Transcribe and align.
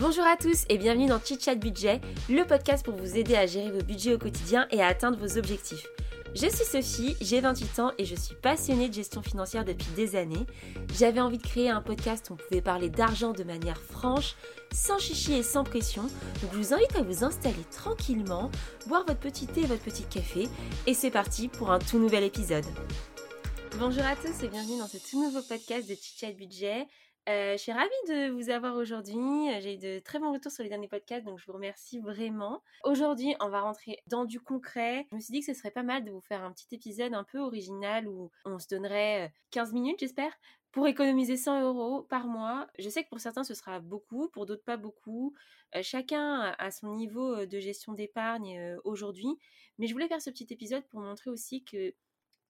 Bonjour 0.00 0.24
à 0.24 0.34
tous 0.34 0.64
et 0.70 0.78
bienvenue 0.78 1.08
dans 1.08 1.20
Chit 1.20 1.38
Chat 1.38 1.56
Budget, 1.56 2.00
le 2.30 2.46
podcast 2.46 2.82
pour 2.82 2.94
vous 2.94 3.18
aider 3.18 3.36
à 3.36 3.44
gérer 3.44 3.70
vos 3.70 3.82
budgets 3.82 4.14
au 4.14 4.18
quotidien 4.18 4.66
et 4.70 4.80
à 4.80 4.86
atteindre 4.86 5.18
vos 5.18 5.36
objectifs. 5.36 5.86
Je 6.34 6.46
suis 6.46 6.64
Sophie, 6.64 7.16
j'ai 7.20 7.42
28 7.42 7.78
ans 7.80 7.92
et 7.98 8.06
je 8.06 8.14
suis 8.14 8.34
passionnée 8.34 8.88
de 8.88 8.94
gestion 8.94 9.22
financière 9.22 9.66
depuis 9.66 9.90
des 9.96 10.16
années. 10.16 10.46
J'avais 10.94 11.20
envie 11.20 11.36
de 11.36 11.46
créer 11.46 11.68
un 11.68 11.82
podcast 11.82 12.30
où 12.30 12.32
on 12.32 12.36
pouvait 12.36 12.62
parler 12.62 12.88
d'argent 12.88 13.32
de 13.32 13.44
manière 13.44 13.76
franche, 13.76 14.36
sans 14.72 14.98
chichi 14.98 15.34
et 15.34 15.42
sans 15.42 15.64
pression. 15.64 16.04
Donc 16.40 16.50
je 16.54 16.56
vous 16.56 16.72
invite 16.72 16.96
à 16.96 17.02
vous 17.02 17.22
installer 17.22 17.62
tranquillement, 17.70 18.50
boire 18.86 19.04
votre 19.06 19.20
petit 19.20 19.46
thé 19.46 19.60
et 19.60 19.66
votre 19.66 19.82
petit 19.82 20.04
café 20.04 20.48
et 20.86 20.94
c'est 20.94 21.10
parti 21.10 21.48
pour 21.48 21.72
un 21.72 21.78
tout 21.78 21.98
nouvel 21.98 22.24
épisode. 22.24 22.64
Bonjour 23.78 24.04
à 24.04 24.16
tous 24.16 24.44
et 24.44 24.48
bienvenue 24.48 24.78
dans 24.78 24.88
ce 24.88 24.96
tout 24.96 25.22
nouveau 25.22 25.42
podcast 25.42 25.86
de 25.90 25.94
Chit 25.94 26.18
Chat 26.18 26.32
Budget. 26.32 26.86
Euh, 27.30 27.52
je 27.52 27.58
suis 27.58 27.70
ravie 27.70 27.90
de 28.08 28.30
vous 28.30 28.50
avoir 28.50 28.74
aujourd'hui. 28.74 29.20
J'ai 29.60 29.74
eu 29.74 29.78
de 29.78 30.00
très 30.00 30.18
bons 30.18 30.32
retours 30.32 30.50
sur 30.50 30.64
les 30.64 30.68
derniers 30.68 30.88
podcasts, 30.88 31.24
donc 31.24 31.38
je 31.38 31.46
vous 31.46 31.52
remercie 31.52 32.00
vraiment. 32.00 32.60
Aujourd'hui, 32.82 33.36
on 33.38 33.48
va 33.48 33.60
rentrer 33.60 33.98
dans 34.08 34.24
du 34.24 34.40
concret. 34.40 35.06
Je 35.10 35.16
me 35.16 35.20
suis 35.20 35.32
dit 35.32 35.40
que 35.40 35.46
ce 35.46 35.54
serait 35.54 35.70
pas 35.70 35.84
mal 35.84 36.04
de 36.04 36.10
vous 36.10 36.20
faire 36.22 36.42
un 36.42 36.50
petit 36.50 36.66
épisode 36.72 37.14
un 37.14 37.22
peu 37.22 37.38
original 37.38 38.08
où 38.08 38.32
on 38.44 38.58
se 38.58 38.66
donnerait 38.66 39.32
15 39.52 39.72
minutes, 39.72 40.00
j'espère, 40.00 40.32
pour 40.72 40.88
économiser 40.88 41.36
100 41.36 41.62
euros 41.62 42.02
par 42.02 42.26
mois. 42.26 42.66
Je 42.80 42.88
sais 42.88 43.04
que 43.04 43.08
pour 43.08 43.20
certains, 43.20 43.44
ce 43.44 43.54
sera 43.54 43.78
beaucoup, 43.78 44.28
pour 44.30 44.44
d'autres, 44.44 44.64
pas 44.64 44.76
beaucoup. 44.76 45.32
chacun 45.82 46.52
a 46.58 46.70
son 46.72 46.96
niveau 46.96 47.46
de 47.46 47.60
gestion 47.60 47.92
d'épargne 47.92 48.76
aujourd'hui. 48.82 49.38
Mais 49.78 49.86
je 49.86 49.92
voulais 49.92 50.08
faire 50.08 50.20
ce 50.20 50.30
petit 50.30 50.48
épisode 50.50 50.82
pour 50.88 51.00
montrer 51.00 51.30
aussi 51.30 51.62
que 51.62 51.94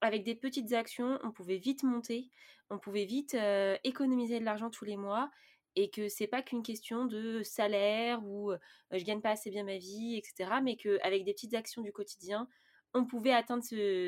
avec 0.01 0.25
des 0.25 0.35
petites 0.35 0.73
actions, 0.73 1.19
on 1.23 1.31
pouvait 1.31 1.59
vite 1.59 1.83
monter, 1.83 2.31
on 2.71 2.79
pouvait 2.79 3.05
vite 3.05 3.37
économiser 3.85 4.41
de 4.41 4.45
l'argent 4.45 4.71
tous 4.71 4.85
les 4.85 4.97
mois 4.97 5.31
et 5.77 5.91
que 5.91 6.09
c'est 6.09 6.27
pas 6.27 6.43
qu'une 6.43 6.63
question 6.63 7.05
de 7.05 7.43
salaire 7.43 8.25
ou 8.25 8.53
je 8.91 9.05
gagne 9.05 9.21
pas 9.21 9.31
assez 9.31 9.51
bien 9.51 9.65
ma 9.65 9.77
vie, 9.79 10.17
etc. 10.17 10.61
Mais 10.63 10.77
qu'avec 10.77 11.25
des 11.25 11.33
petites 11.33 11.55
actions 11.55 11.83
du 11.83 11.93
quotidien, 11.93 12.49
on 12.95 13.05
pouvait 13.05 13.33
atteindre 13.33 13.65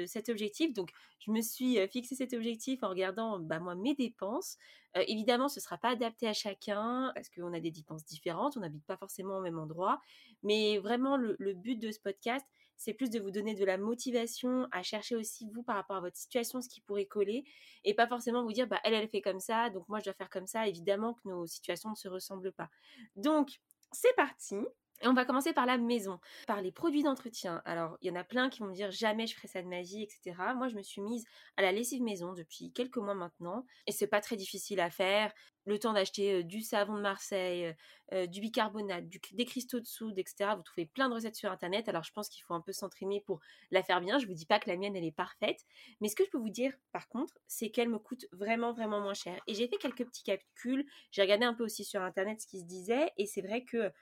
cet 0.07 0.29
objectif. 0.29 0.73
Donc, 0.73 0.91
je 1.21 1.31
me 1.31 1.41
suis 1.41 1.79
fixé 1.89 2.17
cet 2.17 2.33
objectif 2.33 2.83
en 2.83 2.89
regardant 2.89 3.39
bah, 3.39 3.61
mes 3.77 3.95
dépenses. 3.95 4.59
évidemment, 4.95 5.49
ce 5.49 5.61
ne 5.61 5.63
sera 5.63 5.79
pas 5.79 5.91
adapté 5.91 6.27
à 6.27 6.33
chacun 6.33 7.13
parce 7.15 7.29
qu'on 7.29 7.53
a 7.53 7.61
des 7.61 7.71
dépenses 7.71 8.05
différentes, 8.05 8.57
on 8.57 8.61
n'habite 8.61 8.85
pas 8.85 8.97
forcément 8.97 9.39
au 9.39 9.41
même 9.41 9.59
endroit. 9.59 10.01
Mais 10.43 10.79
vraiment, 10.79 11.17
le 11.17 11.53
but 11.53 11.79
de 11.79 11.91
ce 11.91 12.01
podcast, 12.01 12.47
c'est 12.83 12.95
plus 12.95 13.11
de 13.11 13.21
vous 13.21 13.31
donner 13.31 13.55
de 13.55 13.65
la 13.65 13.79
motivation 13.79 14.67
à 14.73 14.83
chercher 14.83 15.15
aussi 15.15 15.49
vous 15.53 15.63
par 15.63 15.77
rapport 15.77 15.97
à 15.97 16.01
votre 16.01 16.17
situation 16.17 16.61
ce 16.61 16.69
qui 16.69 16.81
pourrait 16.81 17.07
coller 17.07 17.45
et 17.85 17.95
pas 17.95 18.09
forcément 18.09 18.43
vous 18.43 18.53
dire 18.53 18.67
bah 18.67 18.81
elle 18.83 18.95
elle 18.95 19.09
fait 19.09 19.21
comme 19.21 19.39
ça 19.39 19.71
donc 19.71 19.89
moi 19.89 20.01
je 20.01 20.05
dois 20.05 20.15
faire 20.15 20.31
comme 20.31 20.49
ça. 20.49 20.67
Évidemment 20.67 21.15
que 21.15 21.29
nos 21.29 21.47
situations 21.47 21.91
ne 21.91 21.95
se 21.95 22.09
ressemblent 22.09 22.53
pas. 22.53 22.69
Donc 23.15 23.61
c'est 23.93 24.15
parti 24.17 24.57
et 25.03 25.09
on 25.09 25.15
va 25.15 25.25
commencer 25.25 25.53
par 25.53 25.67
la 25.67 25.79
maison, 25.79 26.21
par 26.47 26.63
les 26.63 26.73
produits 26.73 27.03
d'entretien. 27.03 27.61
Alors, 27.65 27.99
il 28.01 28.09
y 28.09 28.11
en 28.11 28.17
a 28.17 28.25
plein 28.25 28.49
qui 28.49 28.61
vont 28.61 28.67
me 28.67 28.75
dire 28.75 28.91
jamais 28.91 29.27
je 29.27 29.35
ferai 29.35 29.49
ça 29.49 29.63
de 29.63 29.69
ma 29.69 29.83
vie, 29.83 30.03
etc. 30.03 30.37
Moi, 30.57 30.69
je 30.69 30.77
me 30.77 30.83
suis 30.83 31.01
mise 31.03 31.25
à 31.57 31.63
la 31.63 31.73
lessive 31.73 32.03
maison 32.03 32.33
depuis 32.33 32.73
quelques 32.73 32.99
mois 32.99 33.15
maintenant. 33.15 33.67
Et 33.87 33.93
c'est 33.93 34.07
pas 34.07 34.21
très 34.21 34.37
difficile 34.37 34.81
à 34.81 34.91
faire. 34.91 35.33
Le 35.65 35.79
temps 35.79 35.93
d'acheter 35.93 36.43
du 36.43 36.61
savon 36.61 36.97
de 36.97 37.03
Marseille, 37.03 37.73
du 38.11 38.41
bicarbonate, 38.41 39.05
des 39.33 39.45
cristaux 39.45 39.79
de 39.79 39.87
soude, 39.87 40.19
etc. 40.19 40.51
Vous 40.57 40.63
trouvez 40.63 40.87
plein 40.87 41.09
de 41.09 41.15
recettes 41.15 41.37
sur 41.37 41.53
Internet. 41.53 41.89
Alors, 41.89 42.03
je 42.03 42.11
pense 42.13 42.29
qu'il 42.29 42.43
faut 42.43 42.55
un 42.55 42.61
peu 42.61 42.73
s'entraîner 42.73 43.21
pour 43.21 43.39
la 43.71 43.85
faire 43.85 44.01
bien. 44.01 44.19
Je 44.19 44.27
vous 44.27 44.35
dis 44.35 44.47
pas 44.47 44.59
que 44.59 44.69
la 44.69 44.77
mienne, 44.77 44.97
elle 44.97 45.05
est 45.05 45.13
parfaite. 45.13 45.61
Mais 46.01 46.09
ce 46.09 46.17
que 46.17 46.25
je 46.25 46.31
peux 46.31 46.39
vous 46.39 46.51
dire, 46.51 46.73
par 46.91 47.09
contre, 47.09 47.39
c'est 47.47 47.71
qu'elle 47.71 47.89
me 47.89 47.99
coûte 47.99 48.27
vraiment, 48.33 48.73
vraiment 48.73 49.01
moins 49.01 49.15
cher. 49.15 49.41
Et 49.47 49.55
j'ai 49.55 49.69
fait 49.69 49.77
quelques 49.77 50.05
petits 50.05 50.25
calculs. 50.25 50.85
J'ai 51.13 51.23
regardé 51.23 51.45
un 51.45 51.55
peu 51.55 51.63
aussi 51.65 51.85
sur 51.85 52.03
Internet 52.03 52.41
ce 52.41 52.49
qui 52.49 52.59
se 52.59 52.65
disait. 52.65 53.13
Et 53.17 53.27
c'est 53.27 53.43
vrai 53.43 53.65
que 53.65 53.93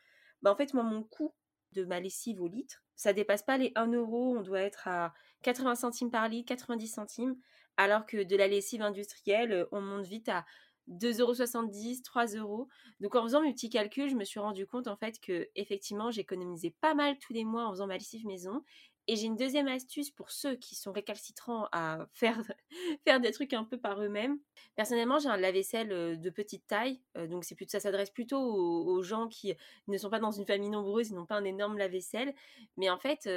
bah, 0.42 0.52
en 0.52 0.56
fait, 0.56 0.74
moi, 0.74 0.82
mon 0.82 1.02
coût 1.02 1.34
de 1.72 1.84
ma 1.84 2.00
lessive 2.00 2.40
au 2.40 2.48
litre, 2.48 2.82
ça 2.96 3.12
dépasse 3.12 3.42
pas 3.42 3.56
les 3.56 3.72
1 3.76 3.92
euro, 3.92 4.36
on 4.36 4.42
doit 4.42 4.60
être 4.60 4.88
à 4.88 5.14
80 5.42 5.74
centimes 5.74 6.10
par 6.10 6.28
litre, 6.28 6.48
90 6.48 6.88
centimes, 6.88 7.36
alors 7.76 8.06
que 8.06 8.22
de 8.22 8.36
la 8.36 8.48
lessive 8.48 8.82
industrielle, 8.82 9.52
euh, 9.52 9.66
on 9.72 9.80
monte 9.80 10.06
vite 10.06 10.28
à 10.28 10.44
2,70 10.88 11.20
euros, 11.20 12.02
3 12.04 12.26
euros. 12.34 12.68
Donc 13.00 13.14
en 13.14 13.22
faisant 13.22 13.42
mes 13.42 13.52
petits 13.52 13.70
calculs, 13.70 14.10
je 14.10 14.16
me 14.16 14.24
suis 14.24 14.40
rendu 14.40 14.66
compte 14.66 14.88
en 14.88 14.96
fait 14.96 15.20
que 15.20 15.48
effectivement 15.54 16.10
j'économisais 16.10 16.74
pas 16.80 16.94
mal 16.94 17.16
tous 17.18 17.32
les 17.32 17.44
mois 17.44 17.66
en 17.66 17.70
faisant 17.70 17.86
ma 17.86 17.96
lessive 17.96 18.26
maison 18.26 18.62
et 19.10 19.16
j'ai 19.16 19.26
une 19.26 19.34
deuxième 19.34 19.66
astuce 19.66 20.12
pour 20.12 20.30
ceux 20.30 20.54
qui 20.54 20.76
sont 20.76 20.92
récalcitrants 20.92 21.66
à 21.72 22.06
faire, 22.12 22.40
faire 23.04 23.18
des 23.18 23.32
trucs 23.32 23.52
un 23.54 23.64
peu 23.64 23.76
par 23.76 24.00
eux-mêmes. 24.00 24.38
Personnellement, 24.76 25.18
j'ai 25.18 25.28
un 25.28 25.36
lave-vaisselle 25.36 26.20
de 26.20 26.30
petite 26.30 26.64
taille, 26.68 27.00
donc 27.28 27.42
c'est 27.42 27.56
ça 27.68 27.80
s'adresse 27.80 28.10
plutôt 28.10 28.40
aux, 28.40 29.02
gens 29.02 29.26
qui 29.26 29.52
ne 29.88 29.98
sont 29.98 30.10
pas 30.10 30.20
dans 30.20 30.30
une 30.30 30.46
famille 30.46 30.70
nombreuse, 30.70 31.08
ils 31.08 31.16
n'ont 31.16 31.26
pas 31.26 31.34
un 31.34 31.44
énorme 31.44 31.76
lave-vaisselle. 31.76 32.32
Mais 32.76 32.88
en 32.88 32.98
fait, 32.98 33.28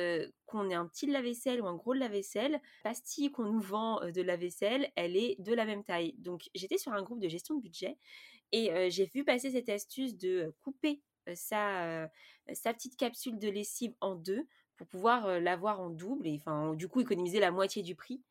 qu'on 0.46 0.70
ait 0.70 0.76
un 0.76 0.86
petit 0.86 1.08
lave-vaisselle 1.08 1.60
ou 1.60 1.66
un 1.66 1.76
gros 1.76 1.94
lave-vaisselle, 1.94 2.62
pastille 2.84 3.32
qu'on 3.32 3.46
nous 3.46 3.60
vend 3.60 4.00
de 4.12 4.22
lave-vaisselle, 4.22 4.92
elle 4.96 5.18
est 5.18 5.42
de 5.42 5.56
la 5.56 5.66
même 5.66 5.84
taille. 5.84 6.14
Donc 6.20 6.52
j'étais 6.54 6.78
sur 6.78 6.94
un 6.94 7.02
groupe 7.02 7.20
de 7.20 7.30
gestion 7.30 7.56
de 7.56 7.62
budget 7.64 7.98
et 8.52 8.92
j'ai 8.92 9.08
vu 9.08 9.24
passer 9.24 9.50
cette 9.50 9.70
astuce 9.70 10.16
de 10.18 10.54
couper 10.62 11.02
sa, 11.34 12.12
sa 12.54 12.74
petite 12.76 12.96
capsule 12.96 13.40
de 13.40 13.50
lessive 13.50 13.96
en 14.02 14.14
deux 14.14 14.46
pouvoir 14.86 15.40
l'avoir 15.40 15.82
en 15.82 15.90
double 15.90 16.28
et 16.28 16.36
enfin 16.40 16.74
du 16.76 16.88
coup 16.88 17.02
économiser 17.02 17.40
la 17.40 17.52
moitié 17.52 17.84
du 17.84 17.96
prix. 17.96 18.22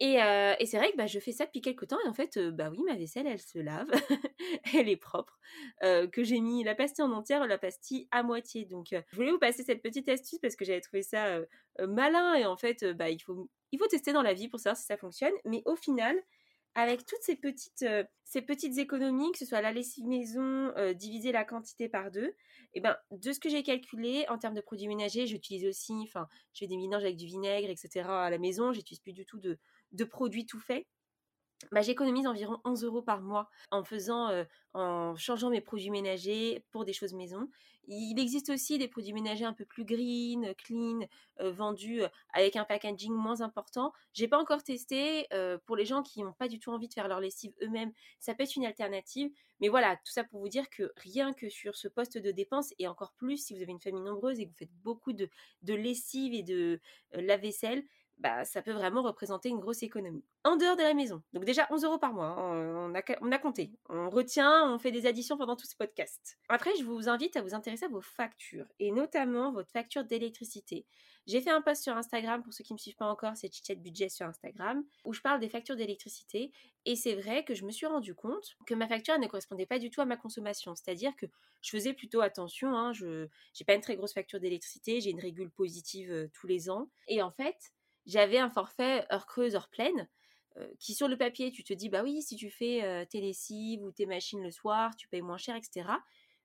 Et, 0.00 0.14
et 0.16 0.66
c'est 0.66 0.76
vrai 0.76 0.90
que 0.90 0.96
bah, 0.96 1.06
je 1.06 1.20
fais 1.20 1.30
ça 1.30 1.46
depuis 1.46 1.60
quelques 1.60 1.86
temps 1.86 1.98
et 2.04 2.08
en 2.08 2.12
fait, 2.12 2.36
bah 2.38 2.68
oui, 2.68 2.80
ma 2.84 2.96
vaisselle, 2.96 3.28
elle 3.28 3.40
se 3.40 3.60
lave, 3.60 3.86
elle 4.74 4.88
est 4.88 4.96
propre, 4.96 5.38
que 5.80 6.24
j'ai 6.24 6.40
mis 6.40 6.64
la 6.64 6.74
pastille 6.74 7.04
en 7.04 7.12
entière, 7.12 7.46
la 7.46 7.58
pastille 7.58 8.08
à 8.10 8.24
moitié. 8.24 8.64
Donc, 8.64 8.88
je 8.90 9.16
voulais 9.16 9.30
vous 9.30 9.38
passer 9.38 9.62
cette 9.62 9.82
petite 9.82 10.08
astuce 10.08 10.40
parce 10.40 10.56
que 10.56 10.64
j'avais 10.64 10.80
trouvé 10.80 11.02
ça 11.02 11.38
malin 11.78 12.34
et 12.34 12.44
en 12.44 12.56
fait, 12.56 12.84
bah, 12.84 13.10
il, 13.10 13.20
faut, 13.20 13.48
il 13.70 13.78
faut 13.78 13.86
tester 13.86 14.12
dans 14.12 14.22
la 14.22 14.34
vie 14.34 14.48
pour 14.48 14.58
savoir 14.58 14.76
si 14.76 14.84
ça 14.84 14.96
fonctionne. 14.96 15.32
Mais 15.44 15.62
au 15.64 15.76
final, 15.76 16.16
avec 16.74 17.06
toutes 17.06 17.22
ces 17.22 17.36
petites, 17.36 17.84
ces 18.24 18.42
petites 18.42 18.78
économies, 18.78 19.30
que 19.32 19.38
ce 19.38 19.46
soit 19.46 19.60
la 19.60 19.72
lessive 19.72 20.06
maison, 20.06 20.72
diviser 20.94 21.32
la 21.32 21.44
quantité 21.44 21.88
par 21.88 22.10
deux, 22.10 22.34
et 22.74 22.80
ben, 22.80 22.96
de 23.12 23.32
ce 23.32 23.38
que 23.38 23.48
j'ai 23.48 23.62
calculé 23.62 24.26
en 24.28 24.38
termes 24.38 24.54
de 24.54 24.60
produits 24.60 24.88
ménagers, 24.88 25.26
j'utilise 25.26 25.64
aussi, 25.64 25.94
enfin, 26.02 26.26
je 26.52 26.60
fais 26.60 26.66
des 26.66 26.76
mélanges 26.76 27.04
avec 27.04 27.16
du 27.16 27.26
vinaigre, 27.26 27.70
etc. 27.70 28.08
à 28.08 28.30
la 28.30 28.38
maison. 28.38 28.72
J'utilise 28.72 29.00
plus 29.00 29.12
du 29.12 29.24
tout 29.24 29.38
de, 29.38 29.58
de 29.92 30.04
produits 30.04 30.46
tout 30.46 30.58
faits. 30.58 30.84
Bah, 31.70 31.82
j'économise 31.82 32.26
environ 32.26 32.60
11 32.64 32.84
euros 32.84 33.02
par 33.02 33.20
mois 33.20 33.48
en 33.70 33.84
faisant, 33.84 34.44
en 34.74 35.14
changeant 35.16 35.50
mes 35.50 35.60
produits 35.60 35.90
ménagers 35.90 36.64
pour 36.72 36.84
des 36.84 36.92
choses 36.92 37.14
maison. 37.14 37.48
Il 37.86 38.18
existe 38.18 38.50
aussi 38.50 38.78
des 38.78 38.88
produits 38.88 39.12
ménagers 39.12 39.44
un 39.44 39.52
peu 39.52 39.64
plus 39.64 39.84
green, 39.84 40.54
clean, 40.56 41.00
vendus 41.40 42.02
avec 42.32 42.56
un 42.56 42.64
packaging 42.64 43.12
moins 43.12 43.40
important. 43.40 43.92
J'ai 44.12 44.28
pas 44.28 44.38
encore 44.38 44.62
testé. 44.62 45.26
pour 45.66 45.76
les 45.76 45.84
gens 45.84 46.02
qui 46.02 46.22
n'ont 46.22 46.32
pas 46.32 46.48
du 46.48 46.58
tout 46.58 46.70
envie 46.70 46.88
de 46.88 46.94
faire 46.94 47.08
leur 47.08 47.20
lessive 47.20 47.52
eux-mêmes, 47.62 47.92
ça 48.20 48.34
peut 48.34 48.44
être 48.44 48.56
une 48.56 48.66
alternative. 48.66 49.30
Mais 49.60 49.68
voilà, 49.68 49.96
tout 49.96 50.12
ça 50.12 50.24
pour 50.24 50.40
vous 50.40 50.48
dire 50.48 50.68
que 50.70 50.92
rien 50.96 51.32
que 51.32 51.48
sur 51.48 51.76
ce 51.76 51.88
poste 51.88 52.18
de 52.18 52.30
dépense, 52.30 52.72
et 52.78 52.88
encore 52.88 53.12
plus 53.14 53.38
si 53.38 53.54
vous 53.54 53.62
avez 53.62 53.72
une 53.72 53.80
famille 53.80 54.02
nombreuse 54.02 54.40
et 54.40 54.46
que 54.46 54.50
vous 54.50 54.58
faites 54.58 54.82
beaucoup 54.82 55.12
de, 55.12 55.28
de 55.62 55.74
lessive 55.74 56.34
et 56.34 56.42
de 56.42 56.80
lave-vaisselle, 57.12 57.84
bah, 58.18 58.44
ça 58.44 58.62
peut 58.62 58.72
vraiment 58.72 59.02
représenter 59.02 59.48
une 59.48 59.58
grosse 59.58 59.82
économie. 59.82 60.24
En 60.44 60.56
dehors 60.56 60.76
de 60.76 60.82
la 60.82 60.94
maison, 60.94 61.22
donc 61.32 61.44
déjà 61.44 61.66
11 61.70 61.84
euros 61.84 61.98
par 61.98 62.12
mois, 62.12 62.26
hein, 62.26 62.90
on, 62.90 62.94
a, 62.94 63.02
on, 63.20 63.32
a, 63.32 63.38
compté. 63.38 63.72
On 63.88 64.08
retient, 64.08 64.72
on 64.72 64.78
fait 64.78 64.92
des 64.92 65.06
additions 65.06 65.36
pendant 65.36 65.56
tout 65.56 65.66
ce 65.66 65.76
podcast. 65.76 66.38
Après, 66.48 66.70
je 66.78 66.84
vous 66.84 67.08
invite 67.08 67.36
à 67.36 67.42
vous 67.42 67.54
intéresser 67.54 67.86
à 67.86 67.88
vos 67.88 68.00
factures, 68.00 68.66
et 68.78 68.92
notamment 68.92 69.52
votre 69.52 69.70
facture 69.70 70.04
d'électricité. 70.04 70.86
J'ai 71.26 71.40
fait 71.40 71.50
un 71.50 71.62
post 71.62 71.82
sur 71.82 71.96
Instagram, 71.96 72.42
pour 72.42 72.52
ceux 72.52 72.64
qui 72.64 72.74
ne 72.74 72.76
me 72.76 72.78
suivent 72.78 72.96
pas 72.96 73.06
encore, 73.06 73.34
c'est 73.34 73.52
Chitchat 73.52 73.76
Budget 73.76 74.10
sur 74.10 74.26
Instagram, 74.26 74.84
où 75.04 75.14
je 75.14 75.22
parle 75.22 75.40
des 75.40 75.48
factures 75.48 75.76
d'électricité, 75.76 76.52
et 76.84 76.96
c'est 76.96 77.14
vrai 77.14 77.44
que 77.44 77.54
je 77.54 77.64
me 77.64 77.70
suis 77.70 77.86
rendu 77.86 78.14
compte 78.14 78.56
que 78.66 78.74
ma 78.74 78.86
facture 78.86 79.18
ne 79.18 79.26
correspondait 79.26 79.64
pas 79.64 79.78
du 79.78 79.90
tout 79.90 80.02
à 80.02 80.04
ma 80.04 80.18
consommation, 80.18 80.74
c'est-à-dire 80.74 81.16
que 81.16 81.24
je 81.62 81.70
faisais 81.70 81.94
plutôt 81.94 82.20
attention, 82.20 82.76
hein, 82.76 82.92
je 82.92 83.22
n'ai 83.24 83.64
pas 83.66 83.74
une 83.74 83.80
très 83.80 83.96
grosse 83.96 84.12
facture 84.12 84.38
d'électricité, 84.38 85.00
j'ai 85.00 85.10
une 85.10 85.20
régule 85.20 85.50
positive 85.50 86.12
euh, 86.12 86.28
tous 86.34 86.46
les 86.46 86.68
ans, 86.68 86.90
et 87.08 87.22
en 87.22 87.30
fait, 87.30 87.72
j'avais 88.06 88.38
un 88.38 88.50
forfait 88.50 89.06
heure 89.12 89.26
creuse, 89.26 89.54
heure 89.54 89.68
pleine, 89.68 90.08
qui 90.78 90.94
sur 90.94 91.08
le 91.08 91.16
papier, 91.16 91.50
tu 91.50 91.64
te 91.64 91.72
dis, 91.72 91.88
bah 91.88 92.02
oui, 92.04 92.22
si 92.22 92.36
tu 92.36 92.48
fais 92.50 93.06
tes 93.10 93.20
lessives 93.20 93.82
ou 93.82 93.90
tes 93.90 94.06
machines 94.06 94.42
le 94.42 94.50
soir, 94.52 94.94
tu 94.96 95.08
payes 95.08 95.22
moins 95.22 95.36
cher, 95.38 95.56
etc. 95.56 95.88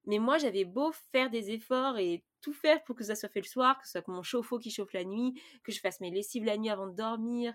Mais 0.06 0.18
moi, 0.18 0.38
j'avais 0.40 0.66
beau 0.66 0.92
faire 1.12 1.30
des 1.30 1.52
efforts 1.52 2.00
et 2.00 2.24
tout 2.42 2.54
faire 2.54 2.84
pour 2.84 2.96
que 2.96 3.04
ça 3.04 3.16
soit 3.16 3.30
fait 3.30 3.42
le 3.42 3.48
soir, 3.48 3.78
que 3.78 3.86
ce 3.86 3.92
soit 3.92 4.08
mon 4.08 4.24
chauffe-eau 4.24 4.58
qui 4.58 4.72
chauffe 4.72 4.94
la 4.94 5.04
nuit, 5.04 5.40
que 5.64 5.72
je 5.72 5.80
fasse 5.80 6.00
mes 6.00 6.10
lessives 6.10 6.46
la 6.46 6.58
nuit 6.58 6.70
avant 6.70 6.88
de 6.88 6.96
dormir, 6.96 7.54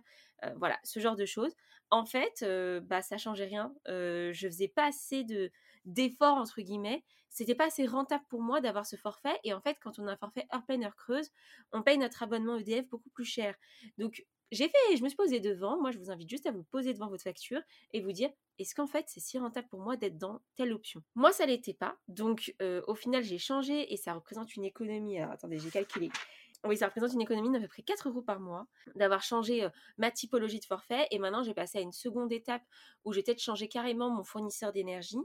voilà, 0.57 0.79
ce 0.85 1.01
genre 1.01 1.17
de 1.17 1.25
choses. 1.25 1.55
En 1.91 2.05
fait, 2.07 2.45
bah 2.85 3.03
ça 3.03 3.19
changeait 3.19 3.47
rien. 3.47 3.75
je 3.87 4.47
faisais 4.47 4.69
pas 4.69 4.87
assez 4.87 5.25
de 5.25 5.51
d'efforts 5.85 6.37
entre 6.37 6.61
guillemets. 6.61 7.03
C'était 7.35 7.55
pas 7.55 7.67
assez 7.67 7.85
rentable 7.85 8.25
pour 8.31 8.41
moi 8.41 8.63
d'avoir 8.63 8.87
ce 8.87 8.97
forfait. 8.97 9.39
Et 9.45 9.53
en 9.53 9.61
fait, 9.61 9.77
quand 9.83 9.99
on 9.99 10.07
a 10.07 10.13
un 10.13 10.17
forfait 10.17 10.47
heure 10.55 10.65
pleine, 10.65 10.85
heure 10.85 10.97
creuse, 10.97 11.31
on 11.73 11.83
paye 11.83 11.99
notre 11.99 12.23
abonnement 12.23 12.57
EDF 12.57 12.89
beaucoup 12.89 13.11
plus 13.11 13.27
cher. 13.27 13.55
Donc 13.99 14.25
J'ai 14.51 14.69
fait, 14.69 14.97
je 14.97 15.03
me 15.03 15.09
suis 15.09 15.17
posée 15.17 15.41
devant. 15.41 15.81
Moi, 15.81 15.91
je 15.91 15.99
vous 15.99 16.11
invite 16.13 16.31
juste 16.31 16.47
à 16.47 16.53
vous 16.53 16.63
poser 16.63 16.95
devant 16.95 17.09
votre 17.09 17.25
facture 17.25 17.61
et 17.93 18.01
vous 18.01 18.13
dire 18.13 18.31
est-ce 18.59 18.77
qu'en 18.77 18.87
fait 18.87 19.07
c'est 19.09 19.19
si 19.19 19.37
rentable 19.37 19.67
pour 19.67 19.81
moi 19.81 19.97
d'être 19.97 20.17
dans 20.17 20.41
telle 20.55 20.73
option? 20.73 21.03
Moi, 21.17 21.33
ça 21.33 21.45
l'était 21.45 21.75
pas. 21.75 21.97
Donc, 22.07 22.55
au 22.87 22.95
final, 22.95 23.25
j'ai 23.25 23.39
changé 23.39 23.93
et 23.93 23.97
ça 23.97 24.15
représente 24.15 24.55
une 24.55 24.65
économie. 24.65 25.19
Alors, 25.19 25.33
attendez, 25.33 25.59
j'ai 25.59 25.71
calculé. 25.71 26.11
Oui, 26.67 26.79
ça 26.79 26.87
représente 26.87 27.13
une 27.13 27.21
économie 27.21 27.51
d'à 27.51 27.61
peu 27.61 27.69
près 27.69 27.83
4 27.83 28.09
euros 28.09 28.23
par 28.23 28.41
mois, 28.41 28.67
d'avoir 28.95 29.23
changé 29.23 29.69
ma 29.99 30.11
typologie 30.11 30.61
de 30.61 30.65
forfait. 30.65 31.07
Et 31.11 31.19
maintenant, 31.19 31.43
j'ai 31.43 31.53
passé 31.53 31.79
à 31.79 31.81
une 31.81 31.93
seconde 31.93 32.33
étape 32.33 32.63
où 33.05 33.13
j'ai 33.13 33.23
peut-être 33.23 33.43
changé 33.43 33.69
carrément 33.69 34.09
mon 34.09 34.25
fournisseur 34.25 34.73
d'énergie 34.73 35.19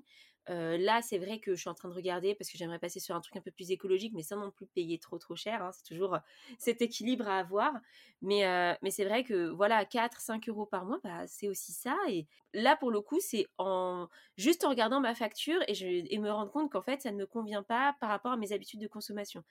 là, 0.49 1.01
c'est 1.01 1.17
vrai 1.17 1.39
que 1.39 1.55
je 1.55 1.61
suis 1.61 1.69
en 1.69 1.73
train 1.73 1.89
de 1.89 1.93
regarder 1.93 2.35
parce 2.35 2.49
que 2.49 2.57
j'aimerais 2.57 2.79
passer 2.79 2.99
sur 2.99 3.15
un 3.15 3.21
truc 3.21 3.35
un 3.35 3.41
peu 3.41 3.51
plus 3.51 3.71
écologique, 3.71 4.13
mais 4.15 4.23
sans 4.23 4.37
non 4.37 4.51
plus 4.51 4.65
payer 4.65 4.99
trop 4.99 5.17
trop 5.17 5.35
cher. 5.35 5.63
Hein. 5.63 5.71
C'est 5.71 5.83
toujours 5.83 6.17
cet 6.57 6.81
équilibre 6.81 7.27
à 7.27 7.39
avoir. 7.39 7.73
Mais, 8.21 8.77
mais 8.81 8.91
c'est 8.91 9.05
vrai 9.05 9.23
que 9.23 9.49
voilà, 9.49 9.85
4-5 9.85 10.49
euros 10.49 10.65
par 10.65 10.85
mois, 10.85 10.99
bah, 11.03 11.27
c'est 11.27 11.47
aussi 11.47 11.71
ça. 11.71 11.95
Et 12.09 12.27
là, 12.53 12.75
pour 12.75 12.91
le 12.91 13.01
coup, 13.01 13.19
c'est 13.19 13.45
en 13.57 14.07
juste 14.37 14.65
en 14.65 14.69
regardant 14.69 14.99
ma 14.99 15.15
facture 15.15 15.59
et 15.67 16.19
me 16.19 16.31
rendre 16.31 16.51
compte 16.51 16.71
qu'en 16.71 16.81
fait, 16.81 17.01
ça 17.01 17.11
ne 17.11 17.17
me 17.17 17.25
convient 17.25 17.63
pas 17.63 17.95
par 17.99 18.09
rapport 18.09 18.31
à 18.31 18.37
mes 18.37 18.51
habitudes 18.51 18.81
de 18.81 18.87
consommation. 18.87 19.43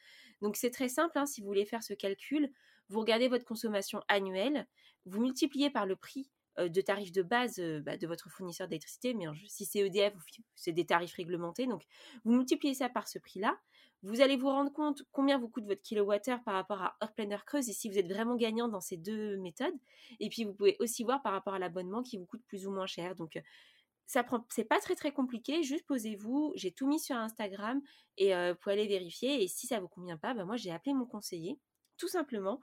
Donc 0.42 0.56
c'est 0.56 0.70
très 0.70 0.88
simple, 0.88 1.18
hein, 1.18 1.26
si 1.26 1.40
vous 1.40 1.46
voulez 1.46 1.64
faire 1.64 1.82
ce 1.82 1.94
calcul, 1.94 2.50
vous 2.88 3.00
regardez 3.00 3.28
votre 3.28 3.44
consommation 3.44 4.02
annuelle, 4.08 4.66
vous 5.04 5.20
multipliez 5.20 5.70
par 5.70 5.86
le 5.86 5.96
prix 5.96 6.30
de 6.58 6.80
tarifs 6.80 7.12
de 7.12 7.22
base 7.22 7.60
bah, 7.82 7.96
de 7.96 8.06
votre 8.06 8.28
fournisseur 8.30 8.68
d'électricité, 8.68 9.14
mais 9.14 9.26
si 9.46 9.64
c'est 9.64 9.80
EDF, 9.80 10.14
c'est 10.54 10.72
des 10.72 10.84
tarifs 10.84 11.14
réglementés. 11.14 11.66
Donc, 11.66 11.82
vous 12.24 12.32
multipliez 12.32 12.74
ça 12.74 12.88
par 12.88 13.08
ce 13.08 13.18
prix-là. 13.18 13.58
Vous 14.02 14.20
allez 14.20 14.36
vous 14.36 14.48
rendre 14.48 14.72
compte 14.72 15.02
combien 15.10 15.38
vous 15.38 15.48
coûte 15.48 15.64
votre 15.64 15.82
kilowattheure 15.82 16.42
par 16.44 16.54
rapport 16.54 16.82
à 17.00 17.08
pleine 17.08 17.32
heure 17.32 17.44
creuse 17.44 17.68
et 17.68 17.72
si 17.72 17.88
vous 17.88 17.98
êtes 17.98 18.06
vraiment 18.06 18.36
gagnant 18.36 18.68
dans 18.68 18.80
ces 18.80 18.96
deux 18.96 19.36
méthodes. 19.38 19.74
Et 20.20 20.28
puis, 20.28 20.44
vous 20.44 20.54
pouvez 20.54 20.76
aussi 20.78 21.04
voir 21.04 21.22
par 21.22 21.32
rapport 21.32 21.54
à 21.54 21.58
l'abonnement 21.58 22.02
qui 22.02 22.16
vous 22.16 22.26
coûte 22.26 22.42
plus 22.46 22.66
ou 22.66 22.70
moins 22.70 22.86
cher. 22.86 23.14
Donc, 23.16 23.40
ça 24.06 24.24
prend, 24.24 24.44
c'est 24.50 24.64
pas 24.64 24.80
très 24.80 24.94
très 24.94 25.12
compliqué. 25.12 25.62
Juste 25.62 25.84
posez-vous. 25.86 26.52
J'ai 26.56 26.72
tout 26.72 26.86
mis 26.86 26.98
sur 26.98 27.16
Instagram 27.16 27.80
et 28.16 28.32
vous 28.32 28.56
pouvez 28.56 28.74
aller 28.74 28.88
vérifier. 28.88 29.42
Et 29.42 29.48
si 29.48 29.66
ça 29.66 29.80
vous 29.80 29.88
convient 29.88 30.16
pas, 30.16 30.32
bah, 30.32 30.44
moi 30.44 30.56
j'ai 30.56 30.70
appelé 30.70 30.94
mon 30.94 31.04
conseiller, 31.04 31.58
tout 31.98 32.08
simplement. 32.08 32.60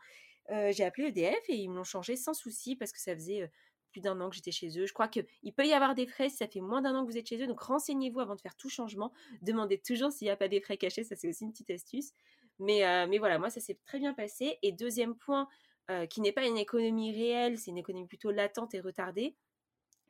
j'ai 0.49 0.83
appelé 0.83 1.07
EDF 1.07 1.49
et 1.49 1.55
ils 1.55 1.69
me 1.69 1.75
l'ont 1.75 1.83
changé 1.83 2.15
sans 2.15 2.33
souci 2.33 2.75
parce 2.75 2.91
que 2.91 2.99
ça 2.99 3.13
faisait 3.13 3.51
plus 3.95 4.01
d'un 4.01 4.19
an 4.19 4.29
que 4.29 4.35
j'étais 4.35 4.51
chez 4.51 4.77
eux. 4.77 4.85
Je 4.85 4.91
crois 4.91 5.07
qu'il 5.07 5.53
peut 5.55 5.65
y 5.65 5.71
avoir 5.71 5.95
des 5.95 6.05
frais 6.05 6.27
si 6.27 6.35
ça 6.35 6.49
fait 6.49 6.59
moins 6.59 6.81
d'un 6.81 6.93
an 6.95 7.05
que 7.05 7.11
vous 7.11 7.17
êtes 7.17 7.29
chez 7.29 7.41
eux. 7.41 7.47
Donc 7.47 7.61
renseignez-vous 7.61 8.19
avant 8.19 8.35
de 8.35 8.41
faire 8.41 8.57
tout 8.57 8.67
changement. 8.67 9.13
Demandez 9.41 9.77
toujours 9.77 10.11
s'il 10.11 10.25
n'y 10.25 10.31
a 10.31 10.35
pas 10.35 10.49
des 10.49 10.59
frais 10.59 10.75
cachés. 10.75 11.05
Ça, 11.05 11.15
c'est 11.15 11.29
aussi 11.29 11.45
une 11.45 11.53
petite 11.53 11.69
astuce. 11.69 12.11
Mais, 12.59 12.85
euh, 12.85 13.07
mais 13.07 13.19
voilà, 13.19 13.39
moi, 13.39 13.49
ça 13.49 13.61
s'est 13.61 13.79
très 13.85 13.97
bien 13.97 14.13
passé. 14.13 14.59
Et 14.63 14.73
deuxième 14.73 15.15
point, 15.15 15.47
euh, 15.89 16.07
qui 16.07 16.19
n'est 16.19 16.33
pas 16.33 16.45
une 16.45 16.57
économie 16.57 17.13
réelle, 17.13 17.57
c'est 17.57 17.71
une 17.71 17.77
économie 17.77 18.05
plutôt 18.05 18.31
latente 18.31 18.73
et 18.73 18.81
retardée. 18.81 19.33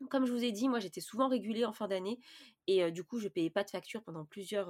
Comme 0.09 0.25
je 0.25 0.31
vous 0.31 0.43
ai 0.43 0.51
dit, 0.51 0.67
moi 0.67 0.79
j'étais 0.79 0.99
souvent 0.99 1.29
régulée 1.29 1.63
en 1.63 1.71
fin 1.71 1.87
d'année 1.87 2.19
et 2.67 2.91
du 2.91 3.05
coup 3.05 3.17
je 3.17 3.29
payais 3.29 3.49
pas 3.49 3.63
de 3.63 3.69
facture 3.69 4.03
pendant 4.03 4.25
plusieurs, 4.25 4.69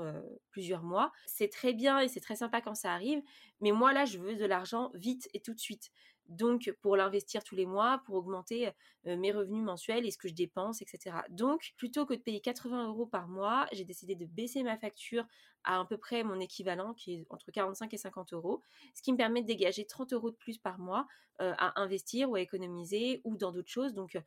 plusieurs 0.51 0.83
mois. 0.83 1.11
C'est 1.25 1.47
très 1.47 1.73
bien 1.73 1.99
et 1.99 2.07
c'est 2.07 2.19
très 2.19 2.35
sympa 2.35 2.61
quand 2.61 2.75
ça 2.75 2.93
arrive, 2.93 3.23
mais 3.59 3.71
moi 3.71 3.91
là 3.91 4.05
je 4.05 4.19
veux 4.19 4.35
de 4.35 4.45
l'argent 4.45 4.91
vite 4.93 5.27
et 5.33 5.39
tout 5.39 5.55
de 5.55 5.59
suite. 5.59 5.91
Donc 6.27 6.73
pour 6.81 6.95
l'investir 6.97 7.43
tous 7.43 7.55
les 7.55 7.65
mois, 7.65 8.01
pour 8.05 8.15
augmenter 8.15 8.71
mes 9.05 9.31
revenus 9.31 9.63
mensuels 9.63 10.05
et 10.05 10.11
ce 10.11 10.17
que 10.17 10.27
je 10.27 10.33
dépense, 10.33 10.81
etc. 10.81 11.17
Donc 11.29 11.73
plutôt 11.77 12.05
que 12.05 12.13
de 12.13 12.19
payer 12.19 12.41
80 12.41 12.87
euros 12.87 13.05
par 13.05 13.27
mois, 13.27 13.67
j'ai 13.71 13.85
décidé 13.85 14.15
de 14.15 14.25
baisser 14.25 14.63
ma 14.63 14.77
facture 14.77 15.25
à 15.63 15.79
à 15.79 15.85
peu 15.85 15.97
près 15.97 16.23
mon 16.23 16.39
équivalent 16.39 16.93
qui 16.93 17.13
est 17.13 17.25
entre 17.29 17.51
45 17.51 17.93
et 17.93 17.97
50 17.97 18.33
euros, 18.33 18.61
ce 18.93 19.01
qui 19.01 19.11
me 19.11 19.17
permet 19.17 19.41
de 19.41 19.47
dégager 19.47 19.85
30 19.85 20.13
euros 20.13 20.31
de 20.31 20.35
plus 20.35 20.57
par 20.57 20.79
mois 20.79 21.07
à 21.39 21.79
investir 21.81 22.29
ou 22.29 22.35
à 22.35 22.41
économiser 22.41 23.21
ou 23.23 23.35
dans 23.37 23.51
d'autres 23.51 23.71
choses. 23.71 23.93
Donc 23.93 24.17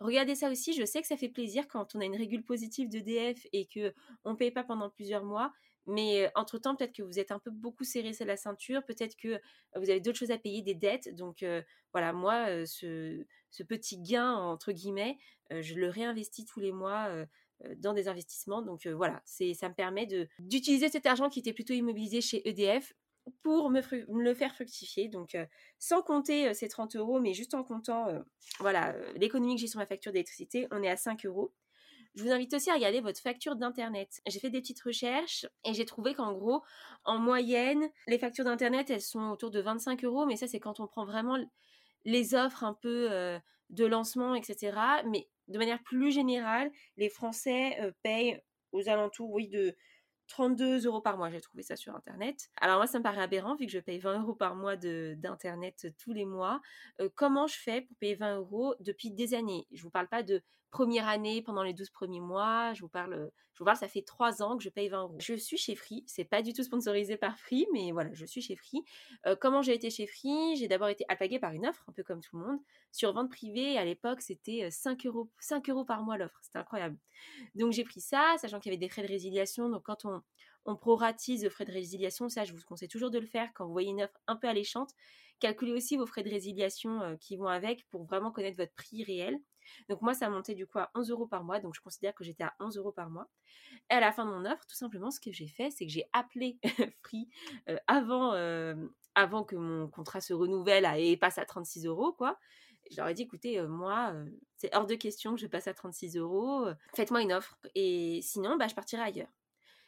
Regardez 0.00 0.34
ça 0.34 0.50
aussi, 0.50 0.72
je 0.72 0.84
sais 0.84 1.00
que 1.00 1.06
ça 1.06 1.16
fait 1.16 1.28
plaisir 1.28 1.68
quand 1.68 1.94
on 1.94 2.00
a 2.00 2.04
une 2.04 2.16
régule 2.16 2.44
positive 2.44 2.88
d'EDF 2.88 3.46
et 3.52 3.66
que 3.66 3.94
on 4.24 4.32
ne 4.32 4.36
paye 4.36 4.50
pas 4.50 4.64
pendant 4.64 4.90
plusieurs 4.90 5.24
mois. 5.24 5.52
Mais 5.86 6.30
entre-temps, 6.34 6.76
peut-être 6.76 6.94
que 6.94 7.02
vous 7.02 7.18
êtes 7.18 7.30
un 7.30 7.38
peu 7.38 7.50
beaucoup 7.50 7.84
serré 7.84 8.12
sur 8.12 8.24
la 8.24 8.36
ceinture, 8.36 8.82
peut-être 8.84 9.16
que 9.16 9.40
vous 9.76 9.90
avez 9.90 10.00
d'autres 10.00 10.18
choses 10.18 10.30
à 10.30 10.38
payer, 10.38 10.62
des 10.62 10.74
dettes. 10.74 11.14
Donc 11.14 11.44
voilà, 11.92 12.12
moi, 12.12 12.66
ce, 12.66 13.24
petit 13.68 14.00
gain, 14.00 14.32
entre 14.32 14.72
guillemets, 14.72 15.18
je 15.50 15.74
le 15.74 15.88
réinvestis 15.88 16.46
tous 16.46 16.60
les 16.60 16.72
mois 16.72 17.10
dans 17.76 17.92
des 17.92 18.08
investissements. 18.08 18.62
Donc 18.62 18.86
voilà, 18.86 19.22
ça 19.26 19.68
me 19.68 19.74
permet 19.74 20.06
d'utiliser 20.38 20.88
cet 20.88 21.06
argent 21.06 21.28
qui 21.28 21.40
était 21.40 21.52
plutôt 21.52 21.74
immobilisé 21.74 22.20
chez 22.20 22.48
EDF 22.48 22.94
pour 23.42 23.70
me, 23.70 23.80
le 24.08 24.34
faire 24.34 24.54
fructifier. 24.54 25.08
Donc, 25.08 25.36
sans 25.78 26.02
compter 26.02 26.54
ces 26.54 26.68
30 26.68 26.96
euros, 26.96 27.20
mais 27.20 27.34
juste 27.34 27.54
en 27.54 27.62
comptant 27.62 28.08
voilà 28.60 28.96
l'économie 29.16 29.56
que 29.56 29.60
j'ai 29.60 29.66
sur 29.66 29.80
ma 29.80 29.86
facture 29.86 30.12
d'électricité, 30.12 30.66
on 30.70 30.82
est 30.82 30.88
à 30.88 30.96
5 30.96 31.26
euros. 31.26 31.52
Je 32.14 32.22
vous 32.22 32.30
invite 32.30 32.54
aussi 32.54 32.70
à 32.70 32.74
regarder 32.74 33.00
votre 33.00 33.20
facture 33.20 33.56
d'Internet. 33.56 34.20
J'ai 34.26 34.38
fait 34.38 34.50
des 34.50 34.60
petites 34.60 34.82
recherches 34.82 35.46
et 35.64 35.74
j'ai 35.74 35.84
trouvé 35.84 36.14
qu'en 36.14 36.32
gros, 36.32 36.62
en 37.04 37.18
moyenne, 37.18 37.88
les 38.06 38.18
factures 38.18 38.44
d'Internet, 38.44 38.88
elles 38.90 39.00
sont 39.00 39.30
autour 39.30 39.50
de 39.50 39.60
25 39.60 40.04
euros, 40.04 40.24
mais 40.24 40.36
ça, 40.36 40.46
c'est 40.46 40.60
quand 40.60 40.80
on 40.80 40.86
prend 40.86 41.04
vraiment 41.04 41.38
les 42.04 42.34
offres 42.34 42.62
un 42.62 42.74
peu 42.74 43.40
de 43.70 43.84
lancement, 43.84 44.34
etc. 44.36 44.76
Mais 45.06 45.28
de 45.48 45.58
manière 45.58 45.82
plus 45.82 46.12
générale, 46.12 46.70
les 46.96 47.08
Français 47.08 47.76
payent 48.02 48.40
aux 48.72 48.88
alentours, 48.88 49.30
oui, 49.30 49.48
de 49.48 49.74
32 50.28 50.86
euros 50.86 51.00
par 51.00 51.16
mois, 51.16 51.30
j'ai 51.30 51.40
trouvé 51.40 51.62
ça 51.62 51.76
sur 51.76 51.94
Internet. 51.94 52.48
Alors 52.60 52.76
moi, 52.76 52.86
ça 52.86 52.98
me 52.98 53.02
paraît 53.02 53.22
aberrant 53.22 53.54
vu 53.54 53.66
que 53.66 53.72
je 53.72 53.78
paye 53.78 53.98
20 53.98 54.22
euros 54.22 54.34
par 54.34 54.54
mois 54.54 54.76
d'Internet 54.76 55.86
tous 55.98 56.12
les 56.12 56.24
mois. 56.24 56.60
comment 57.14 57.46
je 57.46 57.56
fais 57.58 57.82
pour 57.82 57.96
payer 57.98 58.14
20 58.14 58.38
euros 58.38 58.74
depuis 58.80 59.10
des 59.10 59.34
années? 59.34 59.66
Je 59.72 59.82
vous 59.82 59.90
parle 59.90 60.08
pas 60.08 60.22
de 60.22 60.42
première 60.74 61.06
année 61.06 61.40
pendant 61.40 61.62
les 61.62 61.72
12 61.72 61.90
premiers 61.90 62.20
mois. 62.20 62.72
Je 62.74 62.80
vous 62.80 62.88
parle, 62.88 63.30
je 63.52 63.58
vous 63.60 63.64
parle, 63.64 63.76
ça 63.76 63.86
fait 63.86 64.02
3 64.02 64.42
ans 64.42 64.56
que 64.56 64.64
je 64.64 64.68
paye 64.70 64.88
20 64.88 65.02
euros. 65.02 65.16
Je 65.20 65.34
suis 65.34 65.56
chez 65.56 65.76
Free. 65.76 66.02
C'est 66.08 66.24
pas 66.24 66.42
du 66.42 66.52
tout 66.52 66.64
sponsorisé 66.64 67.16
par 67.16 67.38
Free, 67.38 67.66
mais 67.72 67.92
voilà, 67.92 68.10
je 68.12 68.26
suis 68.26 68.42
chez 68.42 68.56
Free. 68.56 68.82
comment 69.40 69.62
j'ai 69.62 69.74
été 69.74 69.88
chez 69.88 70.08
Free? 70.08 70.56
J'ai 70.56 70.66
d'abord 70.66 70.88
été 70.88 71.04
alpaguée 71.08 71.38
par 71.38 71.52
une 71.52 71.66
offre, 71.66 71.84
un 71.88 71.92
peu 71.92 72.02
comme 72.02 72.20
tout 72.20 72.36
le 72.36 72.44
monde. 72.44 72.58
Sur 72.90 73.12
vente 73.12 73.30
privée, 73.30 73.78
à 73.78 73.84
l'époque, 73.84 74.20
c'était 74.20 74.68
5 74.68 75.06
euros, 75.06 75.30
5 75.38 75.70
euros 75.70 75.84
par 75.84 76.02
mois 76.02 76.18
l'offre. 76.18 76.38
C'était 76.42 76.58
incroyable. 76.58 76.98
Donc 77.54 77.72
j'ai 77.72 77.84
pris 77.84 78.00
ça, 78.00 78.34
sachant 78.38 78.58
qu'il 78.58 78.72
y 78.72 78.74
avait 78.74 78.80
des 78.80 78.88
frais 78.88 79.02
de 79.02 79.08
résiliation. 79.08 79.68
Donc 79.68 79.84
quand 79.84 80.04
on, 80.04 80.13
on 80.64 80.76
proratise 80.76 81.44
le 81.44 81.50
frais 81.50 81.64
de 81.64 81.72
résiliation, 81.72 82.28
ça 82.28 82.44
je 82.44 82.52
vous 82.52 82.60
conseille 82.66 82.88
toujours 82.88 83.10
de 83.10 83.18
le 83.18 83.26
faire 83.26 83.50
quand 83.54 83.66
vous 83.66 83.72
voyez 83.72 83.90
une 83.90 84.02
offre 84.02 84.18
un 84.26 84.36
peu 84.36 84.48
alléchante. 84.48 84.90
Calculez 85.40 85.72
aussi 85.72 85.96
vos 85.96 86.06
frais 86.06 86.22
de 86.22 86.30
résiliation 86.30 87.16
qui 87.20 87.36
vont 87.36 87.48
avec 87.48 87.86
pour 87.90 88.04
vraiment 88.04 88.30
connaître 88.30 88.56
votre 88.56 88.72
prix 88.74 89.04
réel. 89.04 89.40
Donc 89.88 90.02
moi, 90.02 90.14
ça 90.14 90.28
montait 90.28 90.54
du 90.54 90.66
coup 90.66 90.78
à 90.78 90.90
11 90.94 91.10
euros 91.10 91.26
par 91.26 91.44
mois. 91.44 91.60
Donc 91.60 91.74
je 91.74 91.80
considère 91.80 92.14
que 92.14 92.24
j'étais 92.24 92.44
à 92.44 92.54
11 92.60 92.76
euros 92.76 92.92
par 92.92 93.10
mois. 93.10 93.28
Et 93.90 93.94
à 93.94 94.00
la 94.00 94.12
fin 94.12 94.24
de 94.24 94.30
mon 94.30 94.44
offre, 94.44 94.64
tout 94.66 94.76
simplement, 94.76 95.10
ce 95.10 95.20
que 95.20 95.32
j'ai 95.32 95.48
fait, 95.48 95.70
c'est 95.70 95.86
que 95.86 95.92
j'ai 95.92 96.08
appelé 96.12 96.58
Free 97.02 97.28
euh, 97.68 97.76
avant, 97.86 98.32
euh, 98.34 98.74
avant 99.14 99.44
que 99.44 99.56
mon 99.56 99.88
contrat 99.88 100.20
se 100.20 100.32
renouvelle 100.32 100.86
et 100.98 101.16
passe 101.16 101.38
à 101.38 101.44
36 101.44 101.86
euros, 101.86 102.12
quoi. 102.12 102.38
Je 102.90 102.96
leur 102.96 103.08
ai 103.08 103.14
dit, 103.14 103.22
écoutez, 103.22 103.58
euh, 103.58 103.66
moi, 103.66 104.14
c'est 104.56 104.74
hors 104.74 104.86
de 104.86 104.94
question 104.94 105.34
que 105.34 105.40
je 105.40 105.46
passe 105.46 105.68
à 105.68 105.74
36 105.74 106.16
euros. 106.16 106.66
Faites-moi 106.94 107.22
une 107.22 107.32
offre. 107.32 107.58
Et 107.74 108.20
sinon, 108.22 108.56
bah, 108.56 108.68
je 108.68 108.74
partirai 108.74 109.02
ailleurs. 109.02 109.28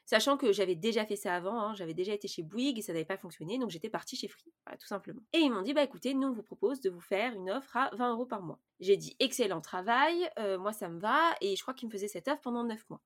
Sachant 0.07 0.37
que 0.37 0.53
j'avais 0.53 0.77
déjà 0.77 1.05
fait 1.05 1.17
ça 1.17 1.35
avant, 1.35 1.61
hein, 1.61 1.75
j'avais 1.75 1.93
déjà 1.93 2.15
été 2.15 2.29
chez 2.29 2.45
Bouygues 2.45 2.79
et 2.79 2.83
ça 2.83 2.93
n'avait 2.93 3.05
pas 3.05 3.17
fonctionné, 3.17 3.59
donc 3.59 3.71
j'étais 3.71 3.91
partie 3.91 4.15
chez 4.15 4.29
Free, 4.29 4.53
tout 4.79 4.87
simplement. 4.87 5.21
Et 5.33 5.39
ils 5.39 5.51
m'ont 5.51 5.63
dit, 5.63 5.75
bah 5.75 5.83
écoutez, 5.83 6.15
nous 6.15 6.29
on 6.29 6.33
vous 6.33 6.45
propose 6.45 6.81
de 6.81 6.91
vous 6.91 7.01
faire 7.01 7.33
une 7.35 7.51
offre 7.51 7.77
à 7.77 7.91
20 7.93 8.13
euros 8.13 8.25
par 8.25 8.41
mois. 8.41 8.61
J'ai 8.79 8.97
dit, 8.97 9.17
excellent 9.19 9.61
travail, 9.61 10.31
euh, 10.39 10.59
moi 10.59 10.73
ça 10.73 10.89
me 10.89 11.01
va, 11.01 11.35
et 11.41 11.57
je 11.57 11.63
crois 11.63 11.75
qu'ils 11.75 11.89
me 11.89 11.93
faisaient 11.93 12.07
cette 12.07 12.29
offre 12.29 12.41
pendant 12.41 12.63
9 12.63 12.89
mois. 12.89 13.03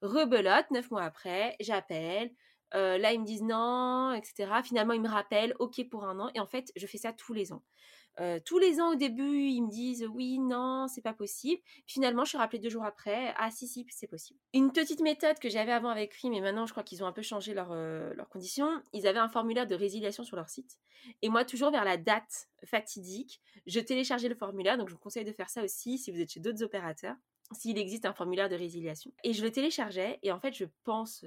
Rebelote, 0.00 0.70
9 0.70 0.92
mois 0.92 1.02
après, 1.02 1.56
j'appelle, 1.58 2.30
euh, 2.76 2.98
là 2.98 3.12
ils 3.12 3.20
me 3.20 3.26
disent 3.26 3.42
non, 3.42 4.12
etc. 4.12 4.60
Finalement 4.62 4.92
ils 4.92 5.02
me 5.02 5.08
rappellent, 5.08 5.56
ok 5.58 5.88
pour 5.90 6.04
un 6.04 6.20
an, 6.20 6.30
et 6.36 6.40
en 6.40 6.46
fait 6.46 6.70
je 6.76 6.86
fais 6.86 6.98
ça 6.98 7.12
tous 7.12 7.32
les 7.32 7.52
ans. 7.52 7.64
Tous 8.44 8.58
les 8.58 8.80
ans 8.80 8.92
au 8.92 8.94
début, 8.94 9.48
ils 9.48 9.62
me 9.62 9.70
disent 9.70 10.06
oui, 10.12 10.38
non, 10.38 10.86
c'est 10.88 11.02
pas 11.02 11.12
possible. 11.12 11.62
Finalement, 11.86 12.24
je 12.24 12.30
suis 12.30 12.38
rappelée 12.38 12.58
deux 12.58 12.68
jours 12.68 12.84
après, 12.84 13.34
ah 13.36 13.50
si, 13.50 13.68
si, 13.68 13.86
c'est 13.90 14.06
possible. 14.06 14.38
Une 14.54 14.72
petite 14.72 15.00
méthode 15.00 15.38
que 15.38 15.48
j'avais 15.48 15.72
avant 15.72 15.90
avec 15.90 16.14
Free, 16.14 16.30
mais 16.30 16.40
maintenant 16.40 16.66
je 16.66 16.72
crois 16.72 16.82
qu'ils 16.82 17.02
ont 17.04 17.06
un 17.06 17.12
peu 17.12 17.22
changé 17.22 17.54
leurs 17.54 18.28
conditions. 18.30 18.82
Ils 18.92 19.06
avaient 19.06 19.18
un 19.18 19.28
formulaire 19.28 19.66
de 19.66 19.74
résiliation 19.74 20.24
sur 20.24 20.36
leur 20.36 20.48
site. 20.48 20.78
Et 21.22 21.28
moi, 21.28 21.44
toujours 21.44 21.70
vers 21.70 21.84
la 21.84 21.96
date 21.96 22.48
fatidique, 22.64 23.40
je 23.66 23.80
téléchargeais 23.80 24.28
le 24.28 24.34
formulaire. 24.34 24.78
Donc 24.78 24.88
je 24.88 24.94
vous 24.94 25.00
conseille 25.00 25.24
de 25.24 25.32
faire 25.32 25.50
ça 25.50 25.62
aussi 25.62 25.98
si 25.98 26.10
vous 26.10 26.20
êtes 26.20 26.32
chez 26.32 26.40
d'autres 26.40 26.62
opérateurs 26.62 27.14
s'il 27.52 27.78
existe 27.78 28.04
un 28.04 28.12
formulaire 28.12 28.48
de 28.48 28.56
résiliation. 28.56 29.10
Et 29.24 29.32
je 29.32 29.42
le 29.42 29.50
téléchargeais 29.50 30.18
et 30.22 30.32
en 30.32 30.40
fait 30.40 30.54
je 30.54 30.64
pense, 30.84 31.24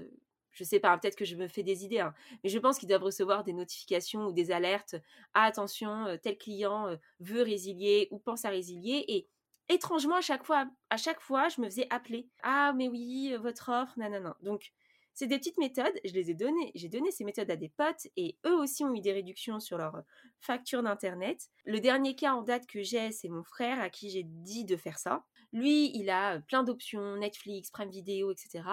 je 0.52 0.64
sais 0.64 0.80
pas, 0.80 0.98
peut-être 0.98 1.16
que 1.16 1.26
je 1.26 1.36
me 1.36 1.48
fais 1.48 1.64
des 1.64 1.86
idées, 1.86 2.00
hein, 2.00 2.14
mais 2.44 2.50
je 2.50 2.60
pense 2.60 2.78
qu'ils 2.78 2.90
doivent 2.90 3.04
recevoir 3.04 3.44
des 3.44 3.54
notifications 3.54 4.26
ou 4.26 4.32
des 4.34 4.52
alertes. 4.52 4.96
Ah, 5.34 5.44
attention, 5.44 6.06
euh, 6.06 6.18
tel 6.18 6.38
client 6.38 6.88
euh, 6.88 6.98
veut 7.20 7.42
résilier 7.42 8.08
ou 8.12 8.20
pense 8.20 8.46
à 8.46 8.50
résilier. 8.50 9.06
Et 9.08 9.28
étrangement, 9.70 10.18
à 10.18 10.22
chaque 10.22 10.44
fois, 10.44 11.50
je 11.50 11.62
me 11.62 11.70
faisais 11.70 11.88
appeler. 11.90 12.28
Ah, 12.44 12.74
mais 12.76 12.88
oui, 12.88 13.32
euh, 13.34 13.38
votre 13.40 13.70
offre, 13.70 13.98
nanana. 13.98 14.36
Donc, 14.42 14.72
c'est 15.14 15.28
des 15.28 15.38
petites 15.38 15.58
méthodes, 15.58 15.94
je 16.06 16.14
les 16.14 16.32
ai 16.32 16.34
données, 16.34 16.72
j'ai 16.74 16.88
donné 16.88 17.12
ces 17.12 17.26
méthodes 17.26 17.52
à 17.52 17.58
des 17.58 17.68
potes 17.68 18.08
et 18.16 18.38
eux 18.46 18.56
aussi 18.56 18.86
ont 18.86 18.96
eu 18.96 19.02
des 19.02 19.12
réductions 19.12 19.60
sur 19.60 19.78
leur 19.78 20.04
facture 20.40 20.82
d'internet. 20.84 21.50
Le 21.66 21.82
dernier 21.82 22.16
cas 22.16 22.34
en 22.34 22.44
date 22.44 22.66
que 22.66 22.82
j'ai, 22.82 23.12
c'est 23.12 23.28
mon 23.28 23.44
frère 23.44 23.82
à 23.82 23.90
qui 23.90 24.10
j'ai 24.10 24.24
dit 24.24 24.64
de 24.64 24.78
faire 24.78 24.98
ça. 24.98 25.26
Lui, 25.54 25.92
il 25.98 26.10
a 26.10 26.40
plein 26.40 26.64
d'options, 26.64 27.18
Netflix, 27.18 27.72
Prime 27.72 27.90
Video, 27.90 28.32
etc. 28.32 28.64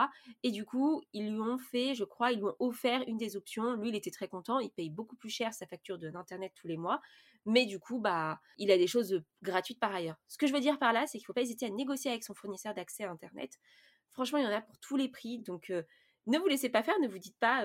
Et 0.42 0.50
du 0.50 0.64
coup, 0.64 1.02
ils 1.12 1.30
lui 1.30 1.40
ont 1.40 1.58
fait, 1.58 1.94
je 1.94 2.04
crois, 2.04 2.30
ils 2.32 2.38
lui 2.38 2.44
ont 2.44 2.56
offert 2.60 3.02
une 3.08 3.16
des 3.16 3.36
options. 3.36 3.74
Lui, 3.74 3.88
il 3.88 3.96
était 3.96 4.10
très 4.12 4.28
content, 4.28 4.60
il 4.60 4.70
paye 4.70 4.90
beaucoup 4.90 5.16
plus 5.16 5.30
cher 5.30 5.52
sa 5.52 5.66
facture 5.66 5.98
d'internet 5.98 6.52
tous 6.54 6.68
les 6.68 6.76
mois. 6.76 7.00
Mais 7.46 7.66
du 7.66 7.80
coup, 7.80 7.98
bah, 7.98 8.40
il 8.58 8.70
a 8.70 8.76
des 8.76 8.86
choses 8.86 9.22
gratuites 9.42 9.80
par 9.80 9.94
ailleurs. 9.94 10.16
Ce 10.28 10.38
que 10.38 10.46
je 10.46 10.52
veux 10.52 10.60
dire 10.60 10.78
par 10.78 10.92
là, 10.92 11.06
c'est 11.06 11.18
qu'il 11.18 11.24
ne 11.24 11.26
faut 11.26 11.32
pas 11.32 11.42
hésiter 11.42 11.66
à 11.66 11.70
négocier 11.70 12.10
avec 12.10 12.22
son 12.22 12.34
fournisseur 12.34 12.74
d'accès 12.74 13.04
à 13.04 13.10
Internet. 13.10 13.58
Franchement, 14.10 14.38
il 14.38 14.44
y 14.44 14.46
en 14.46 14.52
a 14.52 14.60
pour 14.60 14.78
tous 14.78 14.96
les 14.96 15.08
prix. 15.08 15.38
Donc, 15.38 15.72
ne 16.26 16.38
vous 16.38 16.46
laissez 16.46 16.68
pas 16.68 16.82
faire, 16.82 16.98
ne 17.00 17.08
vous 17.08 17.18
dites 17.18 17.38
pas 17.38 17.64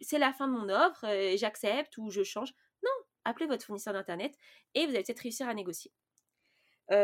c'est 0.00 0.18
la 0.18 0.32
fin 0.32 0.46
de 0.48 0.52
mon 0.52 0.68
offre, 0.68 1.04
j'accepte 1.36 1.98
ou 1.98 2.10
je 2.10 2.22
change. 2.22 2.54
Non, 2.84 2.90
appelez 3.24 3.46
votre 3.46 3.66
fournisseur 3.66 3.92
d'internet 3.92 4.34
et 4.74 4.86
vous 4.86 4.94
allez 4.94 5.02
peut-être 5.02 5.20
réussir 5.20 5.48
à 5.48 5.54
négocier. 5.54 5.92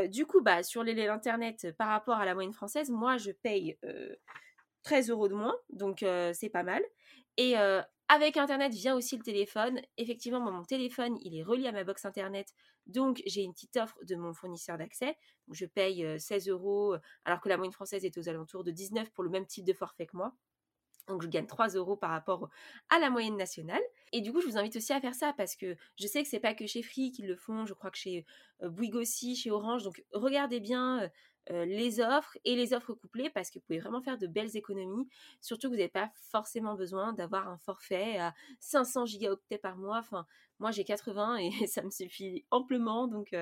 Du 0.08 0.26
coup, 0.26 0.40
bah, 0.42 0.62
sur 0.62 0.84
l'internet 0.84 1.68
par 1.76 1.88
rapport 1.88 2.16
à 2.16 2.24
la 2.24 2.34
moyenne 2.34 2.52
française, 2.52 2.90
moi 2.90 3.16
je 3.16 3.32
paye 3.32 3.78
13 4.82 5.10
euros 5.10 5.28
de 5.28 5.34
moins, 5.34 5.56
donc 5.70 6.04
c'est 6.32 6.50
pas 6.50 6.62
mal. 6.62 6.82
Et 7.36 7.56
avec 8.08 8.36
internet 8.36 8.72
vient 8.72 8.94
aussi 8.94 9.16
le 9.16 9.22
téléphone. 9.22 9.80
Effectivement, 9.96 10.40
mon 10.40 10.64
téléphone 10.64 11.16
il 11.22 11.36
est 11.36 11.42
relié 11.42 11.68
à 11.68 11.72
ma 11.72 11.84
box 11.84 12.04
internet, 12.04 12.48
donc 12.86 13.22
j'ai 13.26 13.42
une 13.42 13.52
petite 13.52 13.76
offre 13.76 13.96
de 14.04 14.16
mon 14.16 14.34
fournisseur 14.34 14.76
d'accès. 14.76 15.16
Je 15.50 15.66
paye 15.66 16.06
16 16.20 16.48
euros, 16.48 16.96
alors 17.24 17.40
que 17.40 17.48
la 17.48 17.56
moyenne 17.56 17.72
française 17.72 18.04
est 18.04 18.18
aux 18.18 18.28
alentours 18.28 18.64
de 18.64 18.70
19 18.70 19.10
pour 19.12 19.24
le 19.24 19.30
même 19.30 19.46
type 19.46 19.64
de 19.64 19.72
forfait 19.72 20.06
que 20.06 20.16
moi. 20.16 20.34
Donc 21.08 21.22
je 21.22 21.28
gagne 21.28 21.46
3 21.46 21.68
euros 21.70 21.96
par 21.96 22.10
rapport 22.10 22.48
à 22.88 22.98
la 22.98 23.10
moyenne 23.10 23.36
nationale. 23.36 23.82
Et 24.12 24.20
du 24.20 24.32
coup, 24.32 24.40
je 24.40 24.46
vous 24.46 24.58
invite 24.58 24.76
aussi 24.76 24.92
à 24.92 25.00
faire 25.00 25.14
ça 25.14 25.32
parce 25.36 25.56
que 25.56 25.76
je 25.98 26.06
sais 26.06 26.22
que 26.22 26.28
c'est 26.28 26.40
pas 26.40 26.54
que 26.54 26.66
chez 26.66 26.82
Free 26.82 27.10
qu'ils 27.10 27.26
le 27.26 27.36
font, 27.36 27.66
je 27.66 27.74
crois 27.74 27.90
que 27.90 27.98
chez 27.98 28.24
Bouygues 28.62 28.96
aussi, 28.96 29.36
chez 29.36 29.50
Orange. 29.50 29.82
Donc 29.82 30.02
regardez 30.12 30.60
bien 30.60 31.10
les 31.50 32.00
offres 32.00 32.38
et 32.44 32.54
les 32.56 32.72
offres 32.72 32.94
couplées 32.94 33.30
parce 33.30 33.50
que 33.50 33.58
vous 33.58 33.64
pouvez 33.66 33.80
vraiment 33.80 34.00
faire 34.00 34.18
de 34.18 34.26
belles 34.26 34.56
économies. 34.56 35.08
Surtout 35.40 35.68
que 35.68 35.72
vous 35.72 35.78
n'avez 35.78 35.88
pas 35.88 36.10
forcément 36.30 36.74
besoin 36.74 37.12
d'avoir 37.12 37.48
un 37.48 37.58
forfait 37.58 38.18
à 38.18 38.34
500 38.60 39.06
gigaoctets 39.06 39.58
par 39.58 39.76
mois. 39.76 39.98
Enfin, 39.98 40.26
moi 40.58 40.70
j'ai 40.70 40.84
80 40.84 41.36
et 41.38 41.50
ça 41.66 41.82
me 41.82 41.90
suffit 41.90 42.44
amplement. 42.50 43.08
Donc, 43.08 43.34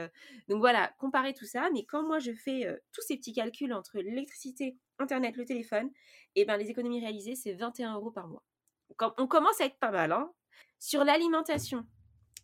voilà, 0.48 0.92
comparez 0.98 1.34
tout 1.34 1.44
ça. 1.44 1.68
Mais 1.72 1.84
quand 1.84 2.02
moi 2.02 2.18
je 2.18 2.32
fais 2.32 2.66
tous 2.92 3.02
ces 3.02 3.16
petits 3.16 3.32
calculs 3.32 3.72
entre 3.72 3.98
l'électricité, 3.98 4.76
Internet, 5.00 5.36
le 5.36 5.44
téléphone, 5.44 5.90
et 6.34 6.42
eh 6.42 6.44
ben 6.44 6.56
les 6.56 6.70
économies 6.70 7.00
réalisées, 7.00 7.34
c'est 7.34 7.54
21 7.54 7.94
euros 7.94 8.10
par 8.10 8.28
mois. 8.28 8.44
On 9.18 9.26
commence 9.26 9.60
à 9.60 9.64
être 9.64 9.78
pas 9.78 9.90
mal. 9.90 10.12
Hein 10.12 10.30
Sur 10.78 11.04
l'alimentation, 11.04 11.86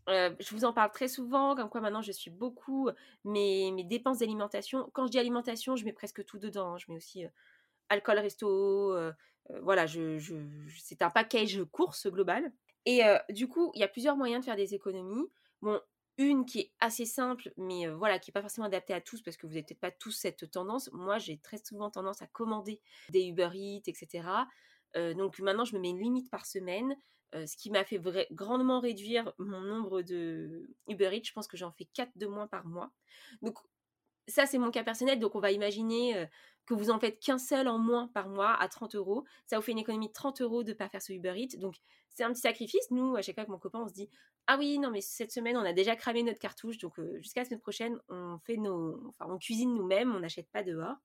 euh, 0.09 0.35
je 0.39 0.55
vous 0.55 0.65
en 0.65 0.73
parle 0.73 0.91
très 0.91 1.09
souvent, 1.09 1.55
comme 1.55 1.69
quoi 1.69 1.81
maintenant 1.81 2.03
je 2.03 2.13
suis 2.13 2.31
beaucoup 2.31 2.91
mes, 3.25 3.85
dépenses 3.85 4.19
d'alimentation. 4.19 4.91
Quand 4.93 5.07
je 5.07 5.11
dis 5.11 5.19
alimentation, 5.19 5.77
je 5.77 5.85
mets 5.85 5.93
presque 5.93 6.25
tout 6.25 6.39
dedans. 6.39 6.75
Hein. 6.75 6.79
Je 6.79 6.87
mets 6.89 6.97
aussi 6.97 7.25
alcool, 7.89 8.19
resto, 8.19 8.95
voilà, 9.63 9.87
je, 9.87 10.19
je, 10.19 10.35
c'est 10.79 11.03
un 11.03 11.11
package 11.11 11.63
course 11.73 12.07
global. 12.09 12.53
Et 12.85 13.03
du 13.31 13.49
coup, 13.49 13.73
il 13.75 13.81
y 13.81 13.85
a 13.85 13.89
plusieurs 13.89 14.17
moyens 14.17 14.41
de 14.41 14.45
faire 14.45 14.57
des 14.57 14.75
économies. 14.75 15.29
Bon, 15.63 15.81
une 16.19 16.47
qui 16.47 16.61
est 16.61 16.73
assez 16.81 17.05
simple, 17.05 17.53
mais 17.57 17.87
voilà, 17.89 18.19
qui 18.19 18.31
n'est 18.31 18.33
pas 18.33 18.41
forcément 18.41 18.67
adaptée 18.67 18.95
à 18.95 19.01
tous 19.01 19.23
parce 19.23 19.37
que 19.37 19.47
vous 19.47 19.53
n'avez 19.53 19.65
peut-être 19.65 19.81
pas 19.81 19.91
tous 19.91 20.13
cette 20.13 20.51
tendance. 20.51 20.91
Moi, 20.93 21.19
j'ai 21.19 21.39
très 21.39 21.59
souvent 21.59 21.91
tendance 21.91 22.23
à 22.23 22.27
commander 22.27 22.81
des 23.11 23.27
Uber 23.27 23.51
Eats, 23.55 23.83
etc. 23.87 24.27
donc 24.95 25.39
maintenant, 25.41 25.65
je 25.65 25.75
me 25.75 25.81
mets 25.81 25.91
une 25.91 26.01
limite 26.01 26.31
par 26.31 26.47
semaine, 26.47 26.97
ce 27.35 27.57
qui 27.57 27.71
m'a 27.71 27.85
fait 27.85 28.01
grandement 28.31 28.81
réduire 28.81 29.33
mon 29.39 29.61
nombre 29.61 30.03
de 30.03 30.71
Uber 30.89 31.11
Eats. 31.13 31.25
Je 31.25 31.33
pense 31.33 31.47
que 31.47 31.57
j'en 31.57 31.73
fais 31.73 31.87
4 31.93 32.13
de 32.17 32.27
moins 32.27 32.47
par 32.47 32.67
mois. 32.67 32.93
Donc 33.43 33.59
ça, 34.29 34.47
c'est 34.47 34.59
mon 34.59 34.71
cas 34.71 34.85
personnel. 34.85 35.19
Donc 35.19 35.35
on 35.35 35.41
va 35.41 35.53
imaginer 35.53 36.27
que 36.67 36.75
vous 36.75 36.91
en 36.91 36.99
faites 36.99 37.21
qu'un 37.21 37.39
seul 37.39 37.69
en 37.69 37.79
moins 37.79 38.09
par 38.09 38.29
mois 38.29 38.55
à 38.55 38.69
30 38.69 38.95
euros. 38.95 39.25
Ça 39.47 39.57
vous 39.57 39.63
fait 39.63 39.73
une 39.73 39.79
économie 39.79 40.09
de 40.09 40.13
30 40.13 40.41
euros 40.41 40.63
de 40.63 40.71
ne 40.71 40.75
pas 40.75 40.89
faire 40.89 41.03
ce 41.03 41.13
Uber 41.13 41.35
Eats. 41.37 41.59
Donc 41.59 41.77
c'est 42.09 42.25
un 42.25 42.33
petit 42.33 42.41
sacrifice. 42.41 42.91
Nous, 42.91 43.17
à 43.17 43.23
chaque 43.23 43.35
fois 43.35 43.43
avec 43.43 43.51
mon 43.51 43.59
copain, 43.59 43.81
on 43.81 43.89
se 43.89 43.93
dit 43.93 44.09
Ah 44.47 44.57
oui, 44.59 44.79
non, 44.79 44.91
mais 44.91 45.01
cette 45.01 45.31
semaine, 45.31 45.57
on 45.57 45.65
a 45.65 45.73
déjà 45.73 45.95
cramé 45.95 46.23
notre 46.23 46.39
cartouche. 46.39 46.79
Donc 46.79 46.99
jusqu'à 47.19 47.43
la 47.43 47.45
semaine 47.45 47.61
prochaine, 47.61 47.99
on 48.09 48.39
fait 48.39 48.57
nos. 48.57 49.01
Enfin, 49.09 49.27
on 49.29 49.39
cuisine 49.39 49.75
nous-mêmes, 49.75 50.15
on 50.15 50.21
n'achète 50.21 50.49
pas 50.51 50.63
dehors. 50.63 50.97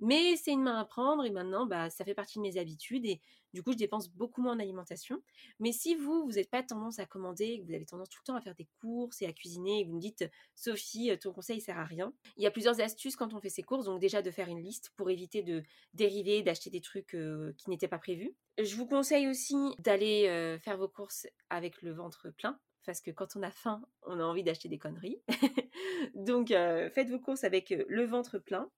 Mais 0.00 0.36
c'est 0.36 0.52
une 0.52 0.62
main 0.62 0.78
à 0.78 0.84
prendre 0.84 1.24
et 1.24 1.30
maintenant, 1.30 1.66
bah, 1.66 1.90
ça 1.90 2.04
fait 2.04 2.14
partie 2.14 2.38
de 2.38 2.42
mes 2.42 2.58
habitudes 2.58 3.06
et 3.06 3.20
du 3.54 3.62
coup, 3.62 3.72
je 3.72 3.78
dépense 3.78 4.10
beaucoup 4.10 4.42
moins 4.42 4.52
en 4.52 4.58
alimentation. 4.58 5.22
Mais 5.60 5.72
si 5.72 5.94
vous, 5.94 6.24
vous 6.24 6.30
n'avez 6.30 6.44
pas 6.44 6.62
tendance 6.62 6.98
à 6.98 7.06
commander, 7.06 7.60
que 7.60 7.66
vous 7.66 7.72
avez 7.72 7.86
tendance 7.86 8.10
tout 8.10 8.20
le 8.22 8.26
temps 8.26 8.36
à 8.36 8.40
faire 8.42 8.54
des 8.54 8.68
courses 8.80 9.22
et 9.22 9.26
à 9.26 9.32
cuisiner 9.32 9.80
et 9.80 9.84
que 9.84 9.88
vous 9.88 9.96
me 9.96 10.00
dites, 10.00 10.28
Sophie, 10.54 11.16
ton 11.18 11.32
conseil 11.32 11.60
sert 11.60 11.78
à 11.78 11.84
rien, 11.84 12.12
il 12.36 12.42
y 12.42 12.46
a 12.46 12.50
plusieurs 12.50 12.80
astuces 12.80 13.16
quand 13.16 13.32
on 13.32 13.40
fait 13.40 13.48
ses 13.48 13.62
courses. 13.62 13.86
Donc 13.86 14.00
déjà 14.00 14.20
de 14.20 14.30
faire 14.30 14.48
une 14.48 14.60
liste 14.60 14.90
pour 14.96 15.10
éviter 15.10 15.42
de 15.42 15.62
dériver, 15.94 16.42
d'acheter 16.42 16.68
des 16.68 16.82
trucs 16.82 17.16
qui 17.56 17.70
n'étaient 17.70 17.88
pas 17.88 17.98
prévus. 17.98 18.34
Je 18.58 18.76
vous 18.76 18.86
conseille 18.86 19.28
aussi 19.28 19.56
d'aller 19.78 20.58
faire 20.60 20.76
vos 20.76 20.88
courses 20.88 21.26
avec 21.48 21.80
le 21.82 21.92
ventre 21.92 22.30
plein 22.30 22.58
parce 22.86 23.00
que 23.00 23.10
quand 23.10 23.36
on 23.36 23.42
a 23.42 23.50
faim, 23.50 23.82
on 24.02 24.20
a 24.20 24.22
envie 24.22 24.44
d'acheter 24.44 24.68
des 24.68 24.78
conneries. 24.78 25.20
Donc, 26.14 26.48
faites 26.48 27.10
vos 27.10 27.18
courses 27.18 27.44
avec 27.44 27.70
le 27.70 28.04
ventre 28.04 28.38
plein. 28.38 28.70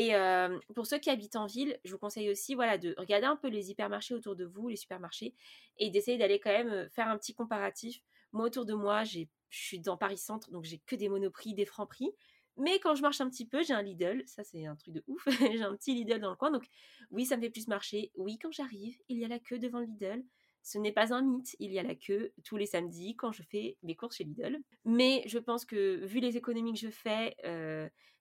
Et 0.00 0.12
pour 0.76 0.86
ceux 0.86 0.98
qui 0.98 1.10
habitent 1.10 1.34
en 1.34 1.46
ville, 1.46 1.76
je 1.84 1.90
vous 1.90 1.98
conseille 1.98 2.30
aussi 2.30 2.54
voilà, 2.54 2.78
de 2.78 2.94
regarder 2.98 3.26
un 3.26 3.34
peu 3.34 3.48
les 3.48 3.72
hypermarchés 3.72 4.14
autour 4.14 4.36
de 4.36 4.44
vous, 4.44 4.68
les 4.68 4.76
supermarchés, 4.76 5.34
et 5.76 5.90
d'essayer 5.90 6.16
d'aller 6.16 6.38
quand 6.38 6.52
même 6.52 6.88
faire 6.90 7.08
un 7.08 7.18
petit 7.18 7.34
comparatif. 7.34 8.00
Moi, 8.32 8.46
autour 8.46 8.64
de 8.64 8.74
moi, 8.74 9.02
je 9.02 9.24
suis 9.50 9.80
dans 9.80 9.96
Paris 9.96 10.18
Centre, 10.18 10.52
donc 10.52 10.62
j'ai 10.62 10.78
que 10.78 10.94
des 10.94 11.08
monoprix, 11.08 11.52
des 11.52 11.66
francs 11.66 11.88
prix. 11.88 12.12
Mais 12.58 12.78
quand 12.78 12.94
je 12.94 13.02
marche 13.02 13.20
un 13.20 13.28
petit 13.28 13.44
peu, 13.44 13.64
j'ai 13.64 13.74
un 13.74 13.82
Lidl. 13.82 14.22
Ça, 14.26 14.44
c'est 14.44 14.66
un 14.66 14.76
truc 14.76 14.94
de 14.94 15.02
ouf. 15.08 15.26
j'ai 15.40 15.62
un 15.62 15.74
petit 15.76 15.94
Lidl 15.94 16.20
dans 16.20 16.30
le 16.30 16.36
coin. 16.36 16.52
Donc, 16.52 16.66
oui, 17.10 17.26
ça 17.26 17.36
me 17.36 17.42
fait 17.42 17.50
plus 17.50 17.66
marcher. 17.66 18.12
Oui, 18.14 18.38
quand 18.38 18.52
j'arrive, 18.52 18.96
il 19.08 19.18
y 19.18 19.24
a 19.24 19.28
la 19.28 19.40
queue 19.40 19.58
devant 19.58 19.80
le 19.80 19.86
Lidl. 19.86 20.24
Ce 20.68 20.76
n'est 20.76 20.92
pas 20.92 21.14
un 21.14 21.22
mythe, 21.22 21.56
il 21.60 21.72
y 21.72 21.78
a 21.78 21.82
la 21.82 21.94
queue 21.94 22.30
tous 22.44 22.58
les 22.58 22.66
samedis 22.66 23.16
quand 23.16 23.32
je 23.32 23.42
fais 23.42 23.78
mes 23.82 23.96
courses 23.96 24.16
chez 24.16 24.24
Lidl. 24.24 24.58
Mais 24.84 25.22
je 25.24 25.38
pense 25.38 25.64
que 25.64 26.04
vu 26.04 26.20
les 26.20 26.36
économies 26.36 26.74
que 26.74 26.78
je 26.78 26.90
fais, 26.90 27.34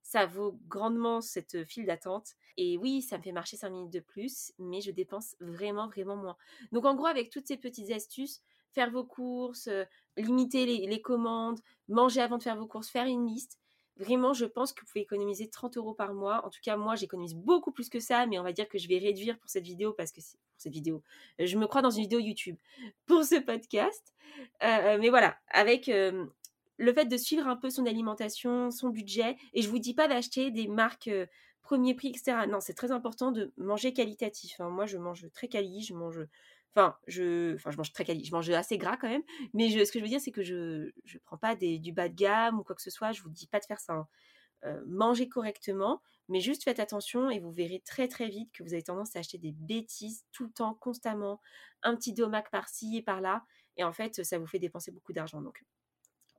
ça 0.01 0.25
vaut 0.25 0.57
grandement 0.69 1.19
cette 1.19 1.65
file 1.65 1.85
d'attente. 1.87 2.35
Et 2.55 2.77
oui, 2.77 3.01
ça 3.01 3.17
me 3.17 3.21
fait 3.21 3.33
marcher 3.33 3.57
5 3.57 3.69
minutes 3.69 3.91
de 3.91 3.99
plus, 3.99 4.53
mais 4.59 4.79
je 4.79 4.91
dépense 4.91 5.35
vraiment, 5.41 5.89
vraiment 5.89 6.15
moins. 6.15 6.37
Donc 6.71 6.85
en 6.85 6.95
gros, 6.95 7.07
avec 7.07 7.31
toutes 7.31 7.47
ces 7.47 7.57
petites 7.57 7.91
astuces, 7.91 8.41
faire 8.71 8.91
vos 8.91 9.03
courses, 9.03 9.67
limiter 10.15 10.65
les, 10.87 11.01
commandes, 11.01 11.59
manger 11.89 12.21
avant 12.21 12.37
de 12.37 12.43
faire 12.43 12.55
vos 12.55 12.65
courses, 12.65 12.89
faire 12.89 13.07
une 13.07 13.27
liste, 13.27 13.59
vraiment, 13.99 14.33
je 14.33 14.45
pense 14.45 14.73
que 14.73 14.81
vous 14.81 14.87
pouvez 14.87 15.01
économiser 15.01 15.49
30 15.49 15.77
euros 15.77 15.93
par 15.93 16.13
mois. 16.13 16.45
En 16.45 16.49
tout 16.49 16.59
cas, 16.63 16.77
moi, 16.77 16.95
j'économise 16.95 17.35
beaucoup 17.35 17.71
plus 17.71 17.89
que 17.89 17.99
ça, 17.99 18.25
mais 18.25 18.39
on 18.39 18.43
va 18.43 18.51
dire 18.51 18.67
que 18.67 18.77
je 18.77 18.87
vais 18.87 18.97
réduire 18.97 19.37
pour 19.39 19.49
cette 19.49 19.65
vidéo 19.65 19.93
parce 19.93 20.11
que 20.11 20.21
c'est 20.21 20.37
pour 20.37 20.59
cette 20.59 20.73
vidéo. 20.73 21.03
Je 21.39 21.57
me 21.57 21.67
crois 21.67 21.81
dans 21.81 21.89
une 21.89 22.03
vidéo 22.03 22.19
YouTube 22.19 22.57
pour 23.05 23.23
ce 23.23 23.39
podcast. 23.39 24.13
mais 24.61 25.09
voilà, 25.09 25.37
avec 25.49 25.89
le 26.77 26.93
fait 26.93 27.05
de 27.05 27.17
suivre 27.17 27.47
un 27.47 27.55
peu 27.55 27.69
son 27.69 27.85
alimentation, 27.85 28.71
son 28.71 28.89
budget, 28.89 29.35
et 29.53 29.61
je 29.61 29.69
vous 29.69 29.79
dis 29.79 29.93
pas 29.93 30.07
d'acheter 30.07 30.51
des 30.51 30.67
marques 30.67 31.07
euh, 31.07 31.25
premier 31.61 31.93
prix, 31.93 32.09
etc. 32.09 32.45
Non, 32.47 32.59
c'est 32.59 32.73
très 32.73 32.91
important 32.91 33.31
de 33.31 33.53
manger 33.57 33.93
qualitatif. 33.93 34.59
Hein. 34.59 34.69
Moi, 34.69 34.85
je 34.85 34.97
mange 34.97 35.29
très 35.33 35.47
quali, 35.47 35.81
je 35.81 35.93
mange, 35.93 36.21
enfin, 36.75 36.95
je, 37.07 37.55
enfin, 37.55 37.71
je 37.71 37.77
mange 37.77 37.91
très 37.91 38.05
quali, 38.05 38.23
je 38.23 38.31
mange 38.31 38.49
assez 38.49 38.77
gras 38.77 38.97
quand 38.97 39.09
même. 39.09 39.23
Mais 39.53 39.69
ce 39.69 39.91
que 39.91 39.99
je 39.99 40.03
veux 40.03 40.09
dire, 40.09 40.21
c'est 40.21 40.31
que 40.31 40.43
je, 40.43 40.91
je 41.05 41.17
prends 41.19 41.37
pas 41.37 41.55
des, 41.55 41.79
du 41.79 41.91
bas 41.91 42.09
de 42.09 42.15
gamme 42.15 42.59
ou 42.59 42.63
quoi 42.63 42.75
que 42.75 42.81
ce 42.81 42.91
soit. 42.91 43.11
Je 43.11 43.21
vous 43.21 43.29
dis 43.29 43.47
pas 43.47 43.59
de 43.59 43.65
faire 43.65 43.79
ça. 43.79 43.93
Hein. 43.93 44.07
Euh, 44.65 44.81
mangez 44.87 45.29
correctement, 45.29 46.01
mais 46.29 46.39
juste 46.39 46.63
faites 46.63 46.79
attention 46.79 47.29
et 47.29 47.39
vous 47.39 47.51
verrez 47.51 47.79
très 47.85 48.07
très 48.07 48.27
vite 48.27 48.51
que 48.53 48.63
vous 48.63 48.73
avez 48.73 48.81
tendance 48.81 49.15
à 49.15 49.19
acheter 49.19 49.37
des 49.37 49.51
bêtises 49.51 50.25
tout 50.31 50.45
le 50.45 50.51
temps, 50.51 50.73
constamment, 50.73 51.39
un 51.83 51.95
petit 51.95 52.11
domac 52.11 52.49
par-ci 52.49 52.97
et 52.97 53.03
par-là, 53.03 53.45
et 53.77 53.83
en 53.83 53.93
fait, 53.93 54.23
ça 54.23 54.39
vous 54.39 54.47
fait 54.47 54.57
dépenser 54.57 54.91
beaucoup 54.91 55.13
d'argent. 55.13 55.41
Donc, 55.41 55.63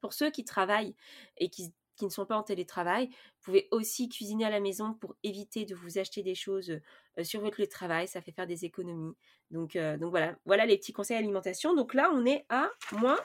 pour 0.01 0.13
ceux 0.13 0.31
qui 0.31 0.45
travaillent 0.45 0.97
et 1.37 1.49
qui, 1.49 1.73
ne 2.05 2.11
sont 2.11 2.27
pas 2.27 2.37
en 2.37 2.43
télétravail, 2.43 3.09
vous 3.09 3.45
pouvez 3.45 3.69
aussi 3.71 4.09
cuisiner 4.09 4.45
à 4.45 4.51
la 4.51 4.61
maison 4.61 4.95
pour 4.95 5.15
éviter 5.23 5.65
de 5.65 5.75
vous 5.75 5.99
acheter 5.99 6.23
des 6.23 6.35
choses 6.35 6.81
sur 7.23 7.41
votre 7.41 7.61
lieu 7.61 7.67
de 7.67 7.71
travail. 7.71 8.09
Ça 8.09 8.21
fait 8.21 8.33
faire 8.33 8.47
des 8.47 8.65
économies. 8.65 9.15
Donc, 9.51 9.77
voilà, 10.01 10.37
voilà 10.45 10.67
les 10.67 10.77
petits 10.77 10.93
conseils 10.93 11.17
alimentation. 11.17 11.75
Donc 11.75 11.95
là, 11.95 12.11
on 12.15 12.25
est 12.27 12.45
à 12.49 12.71
moins 12.93 13.19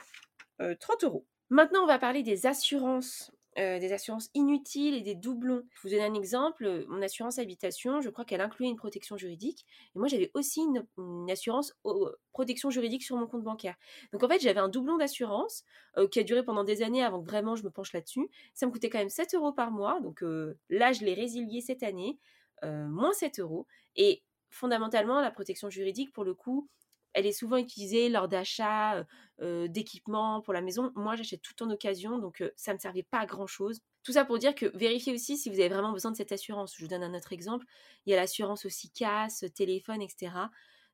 30 0.58 1.04
euh, 1.04 1.08
euros. 1.08 1.26
Maintenant, 1.50 1.84
on 1.84 1.88
va 1.88 2.00
parler 2.00 2.24
des 2.24 2.46
assurances. 2.46 3.32
Euh, 3.60 3.78
des 3.78 3.94
assurances 3.94 4.32
inutiles 4.34 4.96
et 4.96 5.02
des 5.02 5.14
doublons. 5.14 5.64
Je 5.76 5.82
vous 5.84 5.90
donne 5.90 6.02
un 6.02 6.16
exemple, 6.16 6.86
mon 6.88 7.04
assurance 7.04 7.38
habitation, 7.38 8.02
je 8.02 8.10
crois 8.10 8.26
qu'elle 8.26 8.42
incluait 8.42 8.68
une 8.68 8.76
protection 8.76 9.16
juridique. 9.16 9.68
Et 9.96 10.00
moi, 10.00 10.08
j'avais 10.08 10.32
aussi 10.34 10.62
une, 10.62 11.30
assurance 11.30 11.78
protection 12.32 12.72
juridique 12.72 13.04
sur 13.04 13.16
mon 13.16 13.28
compte 13.28 13.44
bancaire. 13.44 13.76
Donc 14.12 14.24
en 14.24 14.28
fait, 14.28 14.40
j'avais 14.40 14.60
un 14.60 14.70
doublon 14.70 14.98
d'assurance 14.98 15.64
euh, 15.98 16.08
qui 16.08 16.20
a 16.20 16.24
duré 16.24 16.44
pendant 16.44 16.64
des 16.64 16.82
années 16.82 17.04
avant 17.04 17.22
que 17.22 17.30
vraiment 17.30 17.56
je 17.56 17.64
me 17.64 17.70
penche 17.70 17.94
là-dessus. 17.94 18.28
Ça 18.56 18.66
me 18.66 18.72
coûtait 18.72 18.90
quand 18.90 18.98
même 18.98 19.10
7 19.10 19.36
euros 19.36 19.52
par 19.54 19.70
mois. 19.70 20.00
Donc 20.02 20.24
euh, 20.24 20.58
là, 20.70 20.92
je 20.92 21.06
l'ai 21.06 21.14
résilié 21.14 21.62
cette 21.62 21.84
année, 21.84 22.18
moins 22.64 23.14
7 23.14 23.40
euros. 23.40 23.68
Et 23.96 24.24
fondamentalement, 24.50 25.22
la 25.22 25.32
protection 25.32 25.70
juridique, 25.70 26.12
pour 26.12 26.24
le 26.24 26.34
coup, 26.34 26.70
elle 27.14 27.26
est 27.26 27.32
souvent 27.32 27.58
utilisée 27.58 28.10
lors 28.10 28.28
d'achats 28.28 29.06
d'équipements 29.40 30.42
pour 30.42 30.54
la 30.54 30.62
maison. 30.62 30.92
Moi, 30.96 31.16
j'achète 31.16 31.42
tout 31.42 31.64
en 31.64 31.70
occasion, 31.70 32.18
donc 32.18 32.44
ça 32.56 32.72
ne 32.72 32.78
me 32.78 32.80
servait 32.80 33.04
pas 33.04 33.20
à 33.20 33.26
grand-chose. 33.26 33.82
Tout 34.04 34.12
ça 34.12 34.26
pour 34.26 34.38
dire 34.38 34.54
que 34.54 34.66
vérifiez 34.78 35.14
aussi 35.14 35.38
si 35.38 35.50
vous 35.50 35.60
avez 35.60 35.70
vraiment 35.70 35.92
besoin 35.92 36.12
de 36.12 36.18
cette 36.18 36.32
assurance. 36.32 36.76
Je 36.78 36.84
vous 36.84 36.90
donne 36.90 37.04
un 37.04 37.14
autre 37.14 37.34
exemple. 37.34 37.66
Il 38.06 38.12
y 38.12 38.14
a 38.14 38.18
l'assurance 38.18 38.66
aussi 38.66 38.92
casse, 38.92 39.46
téléphone, 39.56 40.02
etc. 40.02 40.32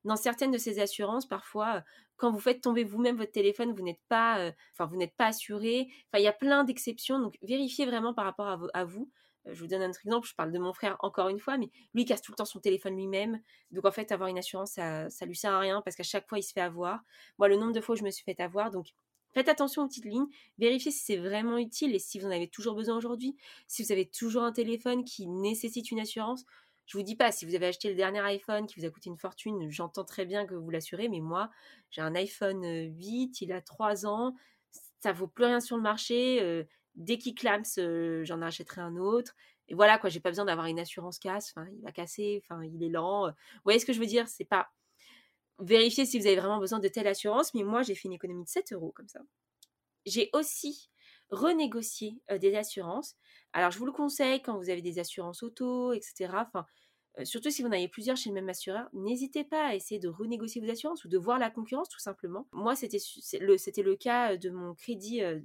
Dans 0.05 0.15
certaines 0.15 0.51
de 0.51 0.57
ces 0.57 0.79
assurances, 0.79 1.27
parfois, 1.27 1.83
quand 2.15 2.31
vous 2.31 2.39
faites 2.39 2.61
tomber 2.61 2.83
vous-même 2.83 3.17
votre 3.17 3.31
téléphone, 3.31 3.73
vous 3.73 3.83
n'êtes 3.83 4.01
pas, 4.07 4.51
enfin, 4.73 4.85
vous 4.85 4.95
n'êtes 4.95 5.15
pas 5.15 5.27
assuré. 5.27 5.87
Enfin, 6.07 6.21
il 6.21 6.23
y 6.23 6.27
a 6.27 6.33
plein 6.33 6.63
d'exceptions. 6.63 7.19
Donc, 7.19 7.37
vérifiez 7.41 7.85
vraiment 7.85 8.13
par 8.13 8.25
rapport 8.25 8.69
à, 8.73 8.85
vous. 8.85 9.09
Je 9.45 9.59
vous 9.59 9.67
donne 9.67 9.81
un 9.81 9.89
autre 9.89 10.01
exemple, 10.05 10.27
je 10.27 10.35
parle 10.35 10.51
de 10.51 10.59
mon 10.59 10.73
frère 10.73 10.97
encore 10.99 11.29
une 11.29 11.39
fois, 11.39 11.57
mais 11.57 11.69
lui 11.93 12.03
il 12.03 12.05
casse 12.05 12.21
tout 12.21 12.31
le 12.31 12.35
temps 12.35 12.45
son 12.45 12.59
téléphone 12.59 12.95
lui-même. 12.95 13.41
Donc 13.71 13.85
en 13.85 13.91
fait, 13.91 14.11
avoir 14.11 14.29
une 14.29 14.37
assurance, 14.37 14.73
ça, 14.73 15.09
ça 15.09 15.25
lui 15.25 15.35
sert 15.35 15.53
à 15.53 15.59
rien 15.59 15.81
parce 15.81 15.95
qu'à 15.95 16.03
chaque 16.03 16.27
fois, 16.27 16.39
il 16.39 16.43
se 16.43 16.53
fait 16.53 16.61
avoir. 16.61 17.01
Moi, 17.37 17.47
le 17.47 17.55
nombre 17.55 17.73
de 17.73 17.81
fois 17.81 17.95
où 17.95 17.97
je 17.97 18.03
me 18.03 18.11
suis 18.11 18.23
fait 18.23 18.39
avoir, 18.39 18.69
donc 18.69 18.93
Faites 19.33 19.47
attention 19.47 19.83
aux 19.83 19.87
petites 19.87 20.05
lignes, 20.05 20.27
vérifiez 20.57 20.91
si 20.91 20.99
c'est 20.99 21.17
vraiment 21.17 21.57
utile 21.57 21.93
et 21.93 21.99
si 21.99 22.19
vous 22.19 22.25
en 22.25 22.31
avez 22.31 22.47
toujours 22.47 22.73
besoin 22.75 22.97
aujourd'hui, 22.97 23.35
si 23.67 23.83
vous 23.83 23.91
avez 23.91 24.05
toujours 24.05 24.43
un 24.43 24.51
téléphone 24.51 25.03
qui 25.03 25.27
nécessite 25.27 25.91
une 25.91 25.99
assurance. 25.99 26.45
Je 26.87 26.97
vous 26.97 27.03
dis 27.03 27.15
pas, 27.15 27.31
si 27.31 27.45
vous 27.45 27.53
avez 27.53 27.67
acheté 27.67 27.89
le 27.89 27.95
dernier 27.95 28.21
iPhone 28.21 28.65
qui 28.65 28.79
vous 28.79 28.85
a 28.87 28.89
coûté 28.89 29.09
une 29.09 29.17
fortune, 29.17 29.69
j'entends 29.69 30.03
très 30.03 30.25
bien 30.25 30.47
que 30.47 30.55
vous 30.55 30.71
l'assurez, 30.71 31.07
mais 31.09 31.19
moi, 31.19 31.51
j'ai 31.91 32.01
un 32.01 32.15
iPhone 32.15 32.63
8, 32.65 33.41
il 33.41 33.51
a 33.51 33.61
3 33.61 34.07
ans, 34.07 34.33
ça 34.99 35.13
vaut 35.13 35.27
plus 35.27 35.45
rien 35.45 35.59
sur 35.59 35.77
le 35.77 35.83
marché. 35.83 36.65
Dès 36.99 37.17
qu'il 37.17 37.33
clame, 37.33 37.63
j'en 38.23 38.41
achèterai 38.41 38.81
un 38.81 38.95
autre. 38.97 39.35
Et 39.67 39.73
voilà, 39.73 39.97
quoi, 39.97 40.09
j'ai 40.09 40.19
pas 40.19 40.29
besoin 40.29 40.45
d'avoir 40.45 40.67
une 40.67 40.79
assurance 40.79 41.19
casse. 41.19 41.53
Enfin, 41.55 41.67
il 41.71 41.81
va 41.81 41.91
casser, 41.91 42.43
enfin, 42.43 42.63
il 42.63 42.83
est 42.83 42.89
lent. 42.89 43.27
Vous 43.27 43.33
voyez 43.63 43.79
ce 43.79 43.85
que 43.85 43.93
je 43.93 43.99
veux 43.99 44.05
dire? 44.05 44.27
C'est 44.27 44.45
pas 44.45 44.69
vérifiez 45.59 46.05
si 46.05 46.19
vous 46.19 46.25
avez 46.25 46.37
vraiment 46.37 46.59
besoin 46.59 46.79
de 46.79 46.87
telle 46.87 47.07
assurance, 47.07 47.53
mais 47.53 47.63
moi 47.63 47.83
j'ai 47.83 47.95
fait 47.95 48.07
une 48.07 48.13
économie 48.13 48.43
de 48.43 48.49
7 48.49 48.73
euros 48.73 48.91
comme 48.95 49.07
ça. 49.07 49.19
J'ai 50.05 50.29
aussi 50.33 50.89
renégocié 51.29 52.19
euh, 52.31 52.37
des 52.37 52.55
assurances. 52.55 53.15
Alors 53.53 53.71
je 53.71 53.77
vous 53.77 53.85
le 53.85 53.91
conseille 53.91 54.41
quand 54.41 54.57
vous 54.57 54.69
avez 54.69 54.81
des 54.81 54.99
assurances 54.99 55.43
auto, 55.43 55.93
etc. 55.93 56.33
Euh, 57.19 57.25
surtout 57.25 57.51
si 57.51 57.61
vous 57.61 57.67
en 57.67 57.73
avez 57.73 57.87
plusieurs 57.87 58.17
chez 58.17 58.29
le 58.29 58.35
même 58.35 58.49
assureur, 58.49 58.87
n'hésitez 58.93 59.43
pas 59.43 59.67
à 59.67 59.75
essayer 59.75 59.99
de 59.99 60.07
renégocier 60.07 60.61
vos 60.61 60.71
assurances 60.71 61.03
ou 61.03 61.09
de 61.09 61.17
voir 61.17 61.37
la 61.37 61.51
concurrence 61.51 61.89
tout 61.89 61.99
simplement. 61.99 62.47
Moi 62.51 62.75
c'était 62.75 62.99
le, 63.39 63.95
cas 63.95 64.37
de 64.37 64.49
mon 64.49 64.73
crédit, 64.73 65.21
euh, 65.21 65.39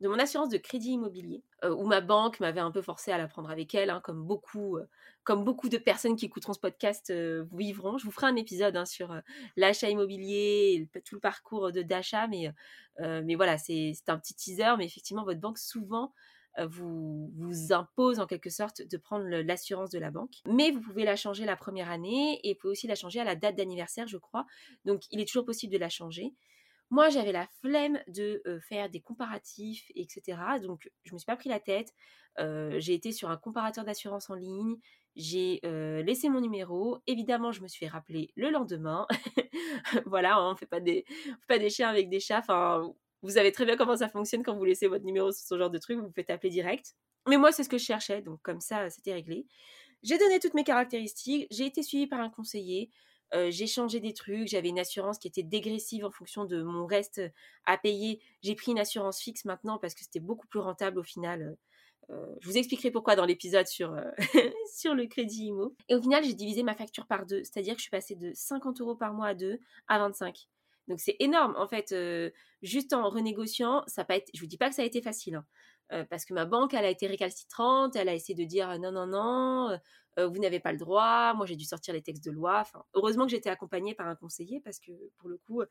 de 0.00 0.08
mon 0.08 0.18
assurance 0.18 0.48
de 0.48 0.58
crédit 0.58 0.92
immobilier, 0.92 1.42
euh, 1.64 1.74
où 1.74 1.84
ma 1.84 2.00
banque 2.00 2.38
m'avait 2.40 2.60
un 2.60 2.70
peu 2.70 2.82
forcé 2.82 3.10
à 3.10 3.18
la 3.18 3.26
prendre 3.26 3.50
avec 3.50 3.74
elle, 3.74 3.90
hein, 3.90 4.00
comme, 4.02 4.22
beaucoup, 4.22 4.76
euh, 4.76 4.86
comme 5.24 5.44
beaucoup 5.44 5.68
de 5.68 5.78
personnes 5.78 6.16
qui 6.16 6.26
écouteront 6.26 6.52
ce 6.52 6.60
podcast 6.60 7.10
euh, 7.10 7.44
vivront. 7.52 7.98
Je 7.98 8.04
vous 8.04 8.12
ferai 8.12 8.26
un 8.26 8.36
épisode 8.36 8.76
hein, 8.76 8.84
sur 8.84 9.14
l'achat 9.56 9.90
immobilier, 9.90 10.88
tout 11.04 11.16
le 11.16 11.20
parcours 11.20 11.72
de 11.72 11.82
d'achat, 11.82 12.28
mais, 12.28 12.52
mais 13.00 13.34
voilà, 13.34 13.58
c'est 13.58 13.94
un 14.08 14.18
petit 14.18 14.34
teaser, 14.34 14.74
mais 14.76 14.86
effectivement, 14.86 15.24
votre 15.24 15.40
banque 15.40 15.58
souvent 15.58 16.12
vous, 16.66 17.30
vous 17.36 17.72
impose 17.72 18.18
en 18.18 18.26
quelque 18.26 18.50
sorte 18.50 18.82
de 18.82 18.96
prendre 18.96 19.24
l'assurance 19.24 19.90
de 19.90 19.98
la 19.98 20.10
banque. 20.10 20.34
Mais 20.46 20.70
vous 20.70 20.80
pouvez 20.80 21.04
la 21.04 21.14
changer 21.14 21.44
la 21.44 21.56
première 21.56 21.90
année 21.90 22.40
et 22.42 22.54
vous 22.54 22.58
pouvez 22.58 22.72
aussi 22.72 22.86
la 22.86 22.96
changer 22.96 23.20
à 23.20 23.24
la 23.24 23.36
date 23.36 23.56
d'anniversaire, 23.56 24.08
je 24.08 24.16
crois. 24.16 24.44
Donc 24.84 25.02
il 25.10 25.20
est 25.20 25.26
toujours 25.26 25.44
possible 25.44 25.72
de 25.72 25.78
la 25.78 25.88
changer. 25.88 26.34
Moi, 26.90 27.10
j'avais 27.10 27.32
la 27.32 27.46
flemme 27.60 28.00
de 28.06 28.42
faire 28.68 28.88
des 28.88 29.00
comparatifs, 29.00 29.90
etc. 29.94 30.38
Donc, 30.62 30.90
je 31.04 31.12
me 31.12 31.18
suis 31.18 31.26
pas 31.26 31.36
pris 31.36 31.48
la 31.48 31.60
tête. 31.60 31.92
j'ai 32.38 32.94
été 32.94 33.12
sur 33.12 33.30
un 33.30 33.36
comparateur 33.36 33.84
d'assurance 33.84 34.30
en 34.30 34.34
ligne. 34.34 34.76
J'ai 35.16 35.60
laissé 36.04 36.28
mon 36.28 36.40
numéro. 36.40 36.98
Évidemment, 37.06 37.52
je 37.52 37.60
me 37.60 37.68
suis 37.68 37.84
fait 37.84 37.90
rappeler 37.90 38.30
le 38.36 38.50
lendemain. 38.50 39.06
voilà, 40.06 40.42
on 40.42 40.52
ne 40.52 40.56
fait 40.56 40.66
pas 40.66 40.80
des, 40.80 41.04
pas 41.46 41.58
des 41.58 41.70
chiens 41.70 41.88
avec 41.88 42.08
des 42.08 42.20
chats. 42.20 42.38
Enfin, 42.38 42.90
vous 43.22 43.30
savez 43.30 43.52
très 43.52 43.64
bien 43.64 43.76
comment 43.76 43.96
ça 43.96 44.08
fonctionne 44.08 44.42
quand 44.42 44.56
vous 44.56 44.64
laissez 44.64 44.86
votre 44.86 45.04
numéro 45.04 45.32
sur 45.32 45.46
ce 45.46 45.58
genre 45.58 45.70
de 45.70 45.78
truc. 45.78 45.98
Vous 45.98 46.06
vous 46.06 46.12
faites 46.12 46.30
appeler 46.30 46.50
direct. 46.50 46.94
Mais 47.28 47.36
moi, 47.36 47.52
c'est 47.52 47.64
ce 47.64 47.68
que 47.68 47.78
je 47.78 47.84
cherchais. 47.84 48.22
Donc, 48.22 48.40
comme 48.42 48.60
ça, 48.60 48.88
c'était 48.90 49.12
réglé. 49.12 49.46
J'ai 50.02 50.18
donné 50.18 50.38
toutes 50.38 50.54
mes 50.54 50.64
caractéristiques. 50.64 51.46
J'ai 51.50 51.66
été 51.66 51.82
suivie 51.82 52.06
par 52.06 52.20
un 52.20 52.30
conseiller 52.30 52.90
j'ai 53.32 53.66
changé 53.66 54.00
des 54.00 54.14
trucs, 54.14 54.48
j'avais 54.48 54.68
une 54.68 54.78
assurance 54.78 55.18
qui 55.18 55.28
était 55.28 55.42
dégressive 55.42 56.04
en 56.04 56.10
fonction 56.10 56.44
de 56.44 56.62
mon 56.62 56.86
reste 56.86 57.20
à 57.66 57.76
payer. 57.76 58.20
J'ai 58.42 58.54
pris 58.54 58.72
une 58.72 58.78
assurance 58.78 59.20
fixe 59.20 59.44
maintenant 59.44 59.78
parce 59.78 59.94
que 59.94 60.00
c'était 60.00 60.20
beaucoup 60.20 60.46
plus 60.46 60.60
rentable 60.60 60.98
au 60.98 61.02
final. 61.02 61.56
je 62.08 62.46
vous 62.48 62.56
expliquerai 62.56 62.90
pourquoi 62.90 63.16
dans 63.16 63.26
l'épisode 63.26 63.66
sur, 63.66 63.94
sur 64.74 64.94
le 64.94 65.06
crédit 65.06 65.46
IMO. 65.46 65.74
Et 65.88 65.94
au 65.94 66.00
final, 66.00 66.24
j'ai 66.24 66.34
divisé 66.34 66.62
ma 66.62 66.74
facture 66.74 67.06
par 67.06 67.26
deux, 67.26 67.44
c'est-à-dire 67.44 67.74
que 67.74 67.80
je 67.80 67.82
suis 67.82 67.90
passée 67.90 68.16
de 68.16 68.32
50 68.34 68.80
euros 68.80 68.96
par 68.96 69.12
mois 69.12 69.28
à 69.28 69.34
deux 69.34 69.60
à 69.88 69.98
25. 69.98 70.48
Donc 70.88 71.00
c'est 71.00 71.16
énorme 71.20 71.54
en 71.56 71.68
fait. 71.68 71.94
juste 72.62 72.92
en 72.92 73.08
renégociant, 73.08 73.84
ça 73.86 74.04
pas 74.04 74.16
été, 74.16 74.32
je 74.34 74.40
vous 74.40 74.46
dis 74.46 74.58
pas 74.58 74.68
que 74.68 74.74
ça 74.74 74.82
a 74.82 74.86
été 74.86 75.02
facile. 75.02 75.36
Hein. 75.90 76.06
parce 76.10 76.24
que 76.24 76.34
ma 76.34 76.46
banque, 76.46 76.74
elle 76.74 76.84
a 76.84 76.90
été 76.90 77.06
récalcitrante, 77.06 77.94
elle 77.94 78.08
a 78.08 78.14
essayé 78.14 78.34
de 78.34 78.48
dire 78.48 78.78
non, 78.78 78.90
non, 78.90 79.06
non, 79.06 79.78
vous 80.26 80.38
n'avez 80.38 80.60
pas 80.60 80.72
le 80.72 80.78
droit, 80.78 81.34
moi 81.34 81.46
j'ai 81.46 81.56
dû 81.56 81.64
sortir 81.64 81.94
les 81.94 82.02
textes 82.02 82.24
de 82.24 82.30
loi. 82.30 82.64
Heureusement 82.94 83.24
que 83.24 83.30
j'étais 83.30 83.50
accompagnée 83.50 83.94
par 83.94 84.08
un 84.08 84.16
conseiller 84.16 84.60
parce 84.60 84.80
que 84.80 84.92
pour 85.18 85.28
le 85.28 85.38
coup, 85.38 85.62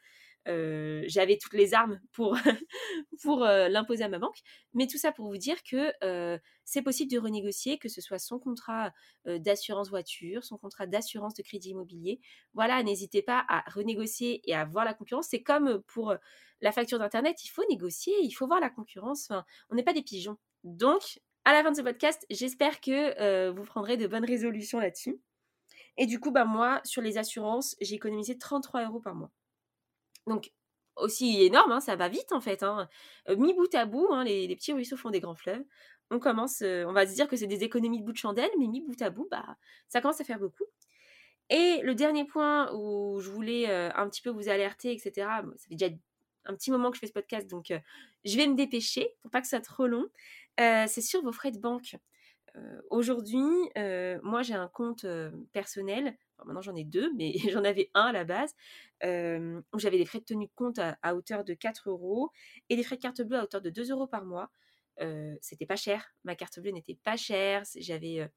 j'avais 0.46 1.38
toutes 1.38 1.54
les 1.54 1.74
armes 1.74 2.00
pour, 2.14 2.36
pour 3.24 3.40
l'imposer 3.40 4.04
à 4.04 4.10
ma 4.10 4.20
banque. 4.20 4.38
Mais 4.74 4.88
tout 4.88 4.98
ça 4.98 5.12
pour 5.12 5.28
vous 5.28 5.38
dire 5.38 5.58
que 5.64 5.92
c'est 6.64 6.82
possible 6.82 7.12
de 7.12 7.20
renégocier, 7.20 7.78
que 7.78 7.90
ce 7.90 8.02
soit 8.02 8.20
son 8.20 8.40
contrat 8.40 8.92
d'assurance 9.26 9.90
voiture, 9.90 10.44
son 10.44 10.58
contrat 10.58 10.88
d'assurance 10.88 11.34
de 11.34 11.44
crédit 11.44 11.72
immobilier. 11.72 12.22
Voilà, 12.54 12.82
n'hésitez 12.84 13.22
pas 13.22 13.46
à 13.50 13.64
renégocier 13.70 14.42
et 14.50 14.56
à 14.56 14.66
voir 14.66 14.86
la 14.86 14.94
concurrence. 14.94 15.28
C'est 15.30 15.44
comme 15.44 15.82
pour 15.88 16.16
la 16.62 16.72
facture 16.72 17.00
d'Internet, 17.00 17.44
il 17.44 17.50
faut 17.50 17.64
négocier, 17.70 18.14
il 18.22 18.32
faut 18.32 18.48
voir 18.48 18.60
la 18.60 18.70
concurrence. 18.70 19.32
On 19.70 19.76
n'est 19.76 19.84
pas 19.84 19.94
des 19.94 20.04
pigeons. 20.04 20.38
Donc, 20.64 21.20
à 21.48 21.54
la 21.54 21.64
fin 21.64 21.72
de 21.72 21.78
ce 21.78 21.82
podcast, 21.82 22.26
j'espère 22.30 22.82
que 22.82 23.18
euh, 23.22 23.54
vous 23.54 23.64
prendrez 23.64 23.96
de 23.96 24.06
bonnes 24.06 24.26
résolutions 24.26 24.82
là-dessus. 24.82 25.18
Et 25.96 26.06
du 26.06 26.20
coup, 26.20 26.30
bah, 26.30 26.44
moi, 26.44 26.82
sur 26.84 27.02
les 27.02 27.18
assurances, 27.18 27.78
j'ai 27.80 27.96
économisé 27.96 28.38
33 28.38 28.84
euros 28.84 29.00
par 29.00 29.16
mois. 29.16 29.32
Donc, 30.28 30.52
aussi 30.98 31.42
énorme, 31.42 31.72
hein, 31.72 31.80
ça 31.80 31.96
va 31.96 32.10
vite 32.10 32.34
en 32.34 32.42
fait. 32.42 32.64
Hein. 32.64 32.90
Euh, 33.30 33.38
mis 33.38 33.54
bout 33.54 33.74
à 33.74 33.86
bout, 33.86 34.10
hein, 34.12 34.26
les, 34.26 34.54
petits 34.58 34.74
ruisseaux 34.74 34.98
font 34.98 35.10
des 35.10 35.22
grands 35.22 35.36
fleuves. 35.36 35.64
On 36.12 36.20
commence, 36.20 36.62
euh, 36.64 36.84
on 36.86 36.92
va 36.92 37.08
se 37.08 37.14
dire 37.14 37.30
que 37.30 37.38
c'est 37.38 37.48
des 37.48 37.64
économies 37.64 38.02
de 38.02 38.06
bout 38.06 38.12
de 38.12 38.18
chandelle, 38.18 38.52
mais 38.60 38.68
mis 38.68 38.82
bout 38.82 39.02
à 39.02 39.10
bout, 39.10 39.30
bah, 39.32 39.56
ça 39.88 40.02
commence 40.02 40.20
à 40.20 40.26
faire 40.26 40.40
beaucoup. 40.40 40.66
Et 41.50 41.80
le 41.82 41.96
dernier 41.96 42.26
point 42.26 42.74
où 42.74 43.22
je 43.22 43.30
voulais 43.32 43.72
un 43.72 44.10
petit 44.10 44.22
peu 44.22 44.32
vous 44.32 44.50
alerter, 44.50 44.92
etc., 44.92 45.12
ça 45.56 45.68
fait 45.70 45.76
déjà 45.76 45.96
un 46.48 46.56
petit 46.56 46.72
moment 46.72 46.90
que 46.90 46.96
je 46.96 47.02
fais 47.02 47.08
ce 47.08 47.14
podcast, 47.14 47.50
donc 47.50 47.72
je 48.26 48.38
vais 48.38 48.48
me 48.48 48.56
dépêcher 48.56 49.10
pour 49.22 49.32
pas 49.32 49.42
que 49.42 49.48
ça 49.48 49.58
soit 49.58 49.66
trop 49.66 49.88
long. 49.88 50.08
c'est 50.58 51.02
sur 51.02 51.22
vos 51.22 51.32
frais 51.32 51.52
de 51.52 51.60
banque. 51.60 51.96
Aujourd'hui, 52.90 53.46
moi 54.24 54.42
j'ai 54.44 54.56
un 54.56 54.68
compte 54.68 55.06
personnel. 55.54 56.18
maintenant 56.46 56.62
j'en 56.62 56.76
ai 56.76 56.84
deux, 56.84 57.12
mais 57.16 57.34
j'en 57.52 57.64
avais 57.64 57.92
un 57.94 58.06
à 58.06 58.12
la 58.12 58.24
base. 58.24 58.56
où 59.04 59.80
j'avais 59.80 59.98
des 59.98 60.06
frais 60.06 60.20
de 60.20 60.26
tenue 60.26 60.48
de 60.48 60.52
compte 60.56 60.80
à, 60.80 61.16
hauteur 61.16 61.44
de 61.44 61.54
4 61.54 61.90
euros 61.90 62.32
et 62.70 62.76
des 62.76 62.84
frais 62.84 62.96
de 62.96 63.02
carte 63.02 63.22
bleue 63.22 63.38
à 63.38 63.44
hauteur 63.44 63.62
de 63.62 63.70
2 63.70 63.92
euros 63.92 64.08
par 64.08 64.26
mois. 64.26 64.50
C'était 65.42 65.66
pas 65.66 65.76
cher. 65.76 66.16
Ma 66.24 66.36
carte 66.36 66.60
bleue 66.60 66.72
n'était 66.72 66.98
pas 67.04 67.18
chère. 67.18 67.64
J'avais 67.76 68.22
euh, 68.22 68.28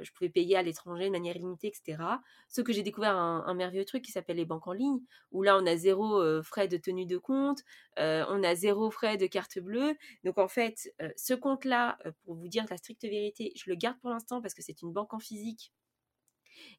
je 0.00 0.10
pouvais 0.12 0.30
payer 0.30 0.56
à 0.56 0.62
l'étranger 0.62 1.06
de 1.06 1.10
manière 1.10 1.34
limitée, 1.34 1.68
etc. 1.68 2.02
Ce 2.48 2.60
que 2.60 2.72
j'ai 2.72 2.82
découvert 2.82 3.16
un, 3.16 3.54
merveilleux 3.54 3.84
truc 3.84 4.02
qui 4.02 4.12
s'appelle 4.12 4.36
les 4.36 4.44
banques 4.44 4.66
en 4.66 4.72
ligne, 4.72 5.00
où 5.32 5.42
là 5.42 5.58
on 5.58 5.66
a 5.66 5.76
zéro 5.76 6.20
euh, 6.20 6.42
frais 6.42 6.68
de 6.68 6.76
tenue 6.76 7.06
de 7.06 7.18
compte, 7.18 7.60
euh, 7.98 8.24
on 8.28 8.42
a 8.42 8.54
zéro 8.54 8.90
frais 8.90 9.16
de 9.16 9.26
carte 9.26 9.58
bleue. 9.58 9.94
Donc 10.24 10.38
en 10.38 10.48
fait, 10.48 10.92
ce 11.16 11.34
compte-là, 11.34 11.98
pour 12.24 12.34
vous 12.34 12.48
dire 12.48 12.64
la 12.70 12.76
stricte 12.76 13.02
vérité, 13.02 13.52
je 13.56 13.68
le 13.68 13.76
garde 13.76 13.98
pour 14.00 14.10
l'instant 14.10 14.40
parce 14.40 14.54
que 14.54 14.62
c'est 14.62 14.82
une 14.82 14.92
banque 14.92 15.14
en 15.14 15.18
physique 15.18 15.72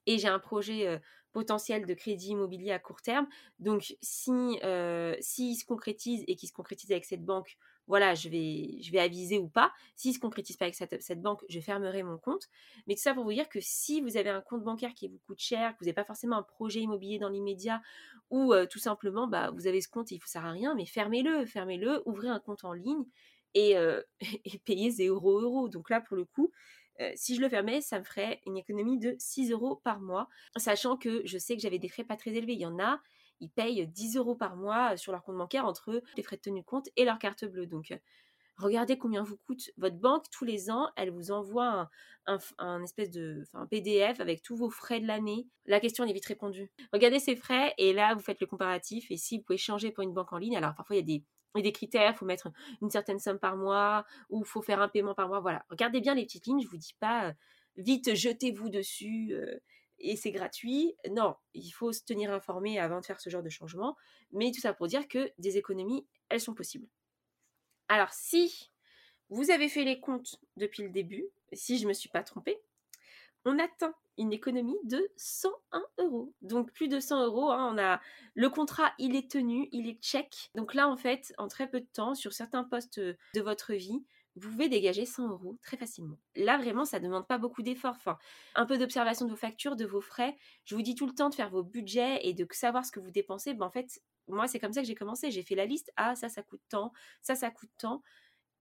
et 0.06 0.18
j'ai 0.18 0.28
un 0.28 0.40
projet 0.40 1.00
potentiel 1.34 1.86
de 1.86 1.94
crédit 1.94 2.30
immobilier 2.30 2.72
à 2.72 2.80
court 2.80 3.02
terme. 3.02 3.28
Donc 3.60 3.96
si 4.02 4.60
s'il 5.22 5.56
se 5.56 5.66
concrétise 5.66 6.24
et 6.28 6.36
qu'il 6.36 6.50
se 6.50 6.54
concrétise 6.54 6.92
avec 6.92 7.06
cette 7.06 7.24
banque, 7.24 7.58
voilà, 7.88 8.16
je 8.16 8.30
vais, 8.30 8.82
je 8.82 8.92
vais 8.92 9.00
aviser 9.00 9.40
ou 9.40 9.48
pas. 9.48 9.72
S'il 9.96 10.12
ne 10.12 10.16
se 10.16 10.20
concrétise 10.20 10.58
pas 10.58 10.66
avec 10.66 10.76
cette, 10.76 11.22
banque, 11.22 11.44
je 11.50 11.60
fermerai 11.60 12.04
mon 12.04 12.18
compte. 12.18 12.50
Mais 12.86 12.96
tout 12.96 13.02
ça 13.02 13.14
pour 13.14 13.24
vous 13.24 13.34
dire 13.34 13.50
que 13.50 13.60
si 13.62 14.02
vous 14.02 14.18
avez 14.18 14.30
un 14.30 14.42
compte 14.42 14.64
bancaire 14.64 14.94
qui 14.94 15.08
vous 15.08 15.20
coûte 15.26 15.40
cher, 15.40 15.74
que 15.74 15.80
vous 15.80 15.86
n'avez 15.86 15.94
pas 15.94 16.04
forcément 16.04 16.38
un 16.38 16.44
projet 16.44 16.82
immobilier 16.82 17.18
dans 17.20 17.30
l'immédiat, 17.30 17.82
ou 18.30 18.54
euh, 18.54 18.66
tout 18.66 18.80
simplement, 18.80 19.28
bah, 19.28 19.52
vous 19.52 19.68
avez 19.68 19.82
ce 19.82 19.88
compte 19.88 20.12
et 20.12 20.16
il 20.16 20.22
ne 20.22 20.28
sert 20.28 20.46
à 20.46 20.52
rien, 20.52 20.76
mais 20.76 20.86
fermez-le, 20.86 21.46
fermez-le, 21.46 22.02
ouvrez 22.06 22.28
un 22.28 22.40
compte 22.40 22.66
en 22.66 22.74
ligne 22.74 23.06
et, 23.54 23.78
euh, 23.78 24.02
payez 24.66 24.92
0 24.92 25.42
euros. 25.42 25.70
Donc 25.70 25.90
là, 25.90 26.02
pour 26.02 26.18
le 26.18 26.26
coup, 26.26 26.52
euh, 27.00 27.12
si 27.16 27.36
je 27.36 27.42
le 27.42 27.50
fermais, 27.50 27.82
ça 27.82 28.00
me 28.00 28.04
ferait 28.04 28.42
une 28.46 28.58
économie 28.58 28.98
de 28.98 29.16
6 29.20 29.52
euros 29.52 29.78
par 29.78 30.00
mois, 30.00 30.28
sachant 30.58 30.98
que 30.98 31.22
je 31.26 31.38
sais 31.38 31.56
que 31.56 31.62
j'avais 31.62 31.80
des 31.80 31.90
frais 31.90 32.04
pas 32.04 32.18
très 32.18 32.32
élevés. 32.32 32.54
Il 32.54 32.62
y 32.62 32.66
en 32.66 32.80
a, 32.80 33.00
ils 33.40 33.50
payent 33.50 33.88
10 33.88 34.18
euros 34.18 34.36
par 34.36 34.56
mois 34.56 34.98
sur 34.98 35.12
leur 35.12 35.24
compte 35.24 35.38
bancaire 35.38 35.66
entre 35.66 36.02
les 36.16 36.24
frais 36.24 36.38
de 36.38 36.42
tenue 36.42 36.62
de 36.62 36.66
compte 36.66 36.90
et 36.96 37.06
leur 37.06 37.20
carte 37.20 37.46
bleue. 37.46 37.68
Donc 37.68 37.98
regardez 38.58 38.98
combien 38.98 39.24
vous 39.24 39.38
coûte 39.38 39.70
votre 39.78 39.98
banque 39.98 40.26
tous 40.32 40.46
les 40.46 40.70
ans. 40.70 40.90
Elle 40.96 41.12
vous 41.12 41.32
envoie 41.32 41.90
un, 42.26 42.84
espèce 42.84 43.12
de 43.12 43.44
PDF 43.70 44.20
avec 44.20 44.42
tous 44.42 44.56
vos 44.56 44.70
frais 44.70 45.00
de 45.00 45.08
l'année. 45.08 45.48
La 45.66 45.80
question 45.80 46.04
est 46.06 46.14
vite 46.14 46.26
répondue. 46.26 46.70
Regardez 46.92 47.20
ces 47.20 47.36
frais 47.36 47.74
et 47.78 47.94
là, 47.94 48.14
vous 48.16 48.22
faites 48.22 48.42
le 48.42 48.48
comparatif. 48.48 49.10
Et 49.12 49.18
si 49.18 49.38
vous 49.38 49.44
pouvez 49.44 49.58
changer 49.58 49.92
pour 49.92 50.04
une 50.04 50.14
banque 50.14 50.34
en 50.34 50.38
ligne, 50.38 50.58
alors 50.58 50.76
parfois 50.76 50.96
il 50.96 51.10
y 51.10 51.16
a 51.16 51.62
des 51.62 51.72
critères, 51.72 52.12
il 52.12 52.18
faut 52.18 52.26
mettre 52.26 52.50
une 52.82 52.90
certaine 52.90 53.20
somme 53.20 53.40
par 53.40 53.56
mois 53.56 54.06
ou 54.30 54.42
il 54.42 54.48
faut 54.48 54.62
faire 54.62 54.82
un 54.82 54.90
paiement 54.90 55.14
par 55.14 55.28
mois. 55.28 55.40
Voilà, 55.40 55.66
regardez 55.70 56.02
bien 56.02 56.16
les 56.16 56.24
petites 56.26 56.46
lignes. 56.48 56.62
Je 56.62 56.68
vous 56.68 56.78
dis 56.78 56.96
pas 57.00 57.34
vite 57.78 58.16
jetez-vous 58.16 58.70
dessus 58.70 59.36
et 60.00 60.16
c'est 60.16 60.32
gratuit. 60.32 60.96
Non, 61.12 61.36
il 61.54 61.70
faut 61.72 61.92
se 61.92 62.04
tenir 62.04 62.32
informé 62.32 62.80
avant 62.80 63.00
de 63.00 63.06
faire 63.06 63.20
ce 63.20 63.30
genre 63.30 63.44
de 63.44 63.50
changement. 63.50 63.96
Mais 64.32 64.52
tout 64.52 64.62
ça 64.62 64.74
pour 64.74 64.88
dire 64.88 65.08
que 65.08 65.32
des 65.38 65.58
économies, 65.58 66.06
elles 66.30 66.42
sont 66.42 66.54
possibles. 66.54 66.88
Alors 67.88 68.14
si 68.14 68.72
vous 69.30 69.52
avez 69.52 69.70
fait 69.70 69.84
les 69.84 70.00
comptes 70.00 70.40
depuis 70.56 70.84
le 70.84 70.90
début, 70.90 71.26
si 71.54 71.78
je 71.78 71.84
ne 71.84 71.90
me 71.90 71.94
suis 71.94 72.10
pas 72.10 72.24
trompée, 72.24 72.60
on 73.46 73.60
atteint 73.60 73.94
une 74.18 74.34
économie 74.34 74.78
de 74.84 75.10
101 75.16 75.84
euros. 76.00 76.34
Donc 76.42 76.72
plus 76.72 76.88
de 76.88 77.00
100 77.00 77.26
euros, 77.26 77.50
hein, 77.52 77.72
on 77.74 77.78
a 77.78 78.02
le 78.34 78.50
contrat, 78.50 78.94
il 78.98 79.16
est 79.16 79.30
tenu, 79.30 79.70
il 79.72 79.88
est 79.88 80.02
check. 80.02 80.50
Donc 80.56 80.74
là, 80.74 80.90
en 80.90 80.98
fait, 80.98 81.34
en 81.38 81.48
très 81.48 81.70
peu 81.70 81.80
de 81.80 81.88
temps, 81.94 82.16
sur 82.16 82.34
certains 82.34 82.64
postes 82.64 83.00
de 83.00 83.42
votre 83.42 83.74
vie, 83.74 84.04
vous 84.38 84.52
pouvez 84.52 84.70
dégager 84.70 85.06
100 85.06 85.30
euros 85.30 85.58
très 85.62 85.78
facilement. 85.78 86.18
Là, 86.36 86.58
vraiment, 86.58 86.86
ça 86.86 87.00
ne 87.00 87.06
demande 87.06 87.28
pas 87.28 87.38
beaucoup 87.38 87.62
d'efforts. 87.64 88.20
Un 88.56 88.66
peu 88.66 88.78
d'observation 88.78 89.26
de 89.26 89.32
vos 89.32 89.38
factures, 89.38 89.76
de 89.76 89.86
vos 89.86 90.02
frais. 90.02 90.36
Je 90.66 90.76
vous 90.76 90.82
dis 90.82 90.96
tout 90.96 91.08
le 91.08 91.14
temps 91.14 91.30
de 91.30 91.36
faire 91.36 91.50
vos 91.50 91.64
budgets 91.64 92.20
et 92.24 92.34
de 92.34 92.48
savoir 92.52 92.86
ce 92.86 92.92
que 92.92 93.00
vous 93.00 93.12
dépensez. 93.12 93.54
Ben, 93.54 93.66
en 93.66 93.72
fait, 93.72 94.00
moi, 94.28 94.48
c'est 94.48 94.60
comme 94.60 94.74
ça 94.74 94.82
que 94.82 94.88
j'ai 94.88 94.96
commencé. 94.96 95.32
J'ai 95.32 95.44
fait 95.44 95.56
la 95.56 95.66
liste. 95.66 95.92
Ah, 95.96 96.16
ça, 96.16 96.30
ça 96.30 96.44
coûte 96.44 96.62
tant. 96.70 96.92
Ça, 97.22 97.36
ça 97.36 97.50
coûte 97.50 97.72
tant. 97.78 98.02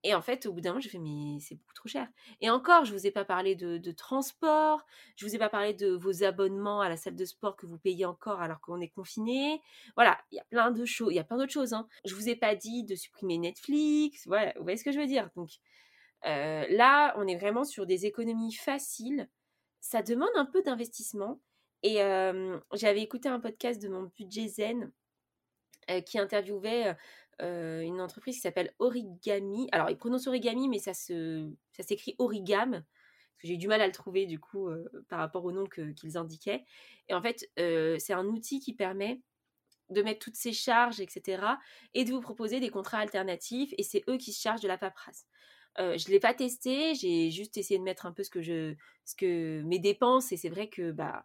Et 0.03 0.13
en 0.13 0.21
fait, 0.21 0.45
au 0.45 0.53
bout 0.53 0.61
d'un 0.61 0.69
moment, 0.69 0.79
j'ai 0.79 0.89
fait, 0.89 0.99
mais 0.99 1.39
c'est 1.39 1.55
beaucoup 1.55 1.73
trop 1.73 1.89
cher. 1.89 2.07
Et 2.39 2.49
encore, 2.49 2.85
je 2.85 2.93
ne 2.93 2.97
vous 2.97 3.07
ai 3.07 3.11
pas 3.11 3.25
parlé 3.25 3.55
de, 3.55 3.91
transport, 3.91 4.85
je 5.15 5.25
ne 5.25 5.29
vous 5.29 5.35
ai 5.35 5.39
pas 5.39 5.49
parlé 5.49 5.73
de 5.73 5.89
vos 5.89 6.23
abonnements 6.23 6.81
à 6.81 6.89
la 6.89 6.97
salle 6.97 7.15
de 7.15 7.25
sport 7.25 7.55
que 7.55 7.65
vous 7.65 7.79
payez 7.79 8.05
encore 8.05 8.41
alors 8.41 8.61
qu'on 8.61 8.79
est 8.79 8.89
confiné. 8.89 9.61
Voilà, 9.95 10.19
il 10.31 10.35
y 10.35 10.39
a 10.39 10.45
plein 10.45 10.71
de 10.71 10.85
choses, 10.85 11.11
il 11.11 11.15
y 11.15 11.19
a 11.19 11.23
plein 11.23 11.37
d'autres 11.37 11.51
choses. 11.51 11.73
Hein. 11.73 11.87
Je 12.05 12.13
ne 12.13 12.19
vous 12.19 12.29
ai 12.29 12.35
pas 12.35 12.55
dit 12.55 12.83
de 12.83 12.95
supprimer 12.95 13.37
Netflix, 13.37 14.27
voilà, 14.27 14.53
vous 14.57 14.63
voyez 14.63 14.77
ce 14.77 14.83
que 14.83 14.91
je 14.91 14.99
veux 14.99 15.07
dire? 15.07 15.29
Donc 15.35 15.49
euh, 16.25 16.65
là, 16.69 17.13
on 17.17 17.27
est 17.27 17.35
vraiment 17.37 17.63
sur 17.63 17.85
des 17.85 18.05
économies 18.05 18.53
faciles. 18.53 19.29
Ça 19.81 20.01
demande 20.01 20.29
un 20.35 20.45
peu 20.45 20.61
d'investissement. 20.61 21.39
Et 21.83 22.01
euh, 22.01 22.59
j'avais 22.73 23.01
écouté 23.01 23.29
un 23.29 23.39
podcast 23.39 23.81
de 23.81 23.87
mon 23.87 24.03
budget 24.17 24.47
zen 24.47 24.91
euh, 25.91 26.01
qui 26.01 26.19
interviewait 26.19 26.95
une 27.39 28.01
entreprise 28.01 28.35
qui 28.35 28.41
s'appelle 28.41 28.73
Origami. 28.79 29.67
Alors, 29.71 29.89
ils 29.89 29.97
prononcent 29.97 30.27
Origami, 30.27 30.69
mais 30.69 30.79
ça, 30.79 30.93
se, 30.93 31.51
ça 31.71 31.83
s'écrit 31.83 32.15
Origam. 32.17 32.83
J'ai 33.43 33.53
eu 33.53 33.57
du 33.57 33.67
mal 33.67 33.81
à 33.81 33.85
le 33.85 33.93
trouver, 33.93 34.25
du 34.25 34.39
coup, 34.39 34.69
par 35.09 35.19
rapport 35.19 35.45
au 35.45 35.51
nom 35.51 35.65
qu'ils 35.65 36.17
indiquaient. 36.17 36.65
Et 37.07 37.13
en 37.13 37.21
fait, 37.21 37.49
c'est 37.55 38.13
un 38.13 38.25
outil 38.25 38.59
qui 38.59 38.73
permet 38.73 39.21
de 39.89 40.01
mettre 40.01 40.19
toutes 40.19 40.35
ces 40.35 40.51
charges, 40.53 40.99
etc. 40.99 41.43
et 41.93 42.03
de 42.03 42.11
vous 42.11 42.19
proposer 42.19 42.59
des 42.59 42.69
contrats 42.69 42.97
alternatifs. 42.97 43.73
Et 43.77 43.83
c'est 43.83 44.03
eux 44.09 44.17
qui 44.17 44.33
se 44.33 44.41
chargent 44.41 44.61
de 44.61 44.67
la 44.67 44.77
paperasse. 44.77 45.27
Euh, 45.79 45.97
je 45.97 46.07
ne 46.07 46.13
l'ai 46.13 46.19
pas 46.19 46.33
testé, 46.33 46.95
j'ai 46.95 47.29
juste 47.29 47.55
essayé 47.57 47.77
de 47.77 47.83
mettre 47.83 48.07
un 48.07 48.11
peu 48.11 48.23
ce 48.23 48.31
que 48.31 48.41
je, 48.41 48.73
ce 49.05 49.15
que 49.15 49.61
mes 49.61 49.77
dépenses 49.77 50.31
et 50.31 50.37
c'est 50.37 50.49
vrai 50.49 50.69
que 50.69 50.91
bah, 50.91 51.23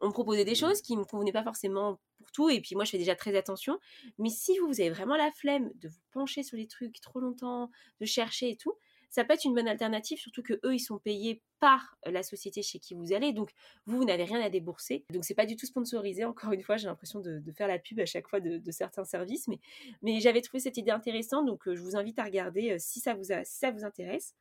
on 0.00 0.06
me 0.06 0.12
proposait 0.12 0.44
des 0.44 0.54
choses 0.54 0.82
qui 0.82 0.96
me 0.96 1.04
convenaient 1.04 1.32
pas 1.32 1.42
forcément 1.42 1.98
pour 2.18 2.30
tout 2.30 2.48
et 2.48 2.60
puis 2.60 2.76
moi 2.76 2.84
je 2.84 2.90
fais 2.90 2.98
déjà 2.98 3.16
très 3.16 3.36
attention. 3.36 3.78
Mais 4.18 4.30
si 4.30 4.56
vous, 4.58 4.68
vous 4.68 4.80
avez 4.80 4.90
vraiment 4.90 5.16
la 5.16 5.32
flemme 5.32 5.72
de 5.76 5.88
vous 5.88 6.00
pencher 6.12 6.44
sur 6.44 6.56
les 6.56 6.68
trucs 6.68 7.00
trop 7.00 7.18
longtemps, 7.18 7.70
de 8.00 8.06
chercher 8.06 8.50
et 8.50 8.56
tout, 8.56 8.74
ça 9.10 9.24
peut 9.24 9.34
être 9.34 9.44
une 9.44 9.54
bonne 9.54 9.68
alternative, 9.68 10.18
surtout 10.18 10.42
que 10.42 10.54
eux, 10.64 10.74
ils 10.74 10.80
sont 10.80 10.98
payés 10.98 11.40
par 11.60 11.96
la 12.04 12.22
société 12.22 12.62
chez 12.62 12.78
qui 12.78 12.94
vous 12.94 13.12
allez. 13.12 13.32
Donc, 13.32 13.50
vous, 13.86 13.96
vous 13.96 14.04
n'avez 14.04 14.24
rien 14.24 14.40
à 14.40 14.50
débourser. 14.50 15.04
Donc, 15.10 15.24
c'est 15.24 15.34
pas 15.34 15.46
du 15.46 15.56
tout 15.56 15.66
sponsorisé. 15.66 16.24
Encore 16.24 16.52
une 16.52 16.62
fois, 16.62 16.76
j'ai 16.76 16.86
l'impression 16.86 17.20
de, 17.20 17.42
faire 17.52 17.68
la 17.68 17.78
pub 17.78 17.98
à 18.00 18.06
chaque 18.06 18.28
fois 18.28 18.40
de, 18.40 18.70
certains 18.70 19.04
services. 19.04 19.48
Mais, 19.48 19.58
mais 20.02 20.20
j'avais 20.20 20.42
trouvé 20.42 20.60
cette 20.60 20.76
idée 20.76 20.90
intéressante. 20.90 21.46
Donc, 21.46 21.66
euh, 21.66 21.74
je 21.74 21.80
vous 21.80 21.96
invite 21.96 22.18
à 22.18 22.24
regarder 22.24 22.72
euh, 22.72 22.76
si, 22.78 23.00
ça 23.00 23.14
vous 23.14 23.24
ça 23.44 23.70
vous 23.70 23.84
intéresse. 23.84 24.34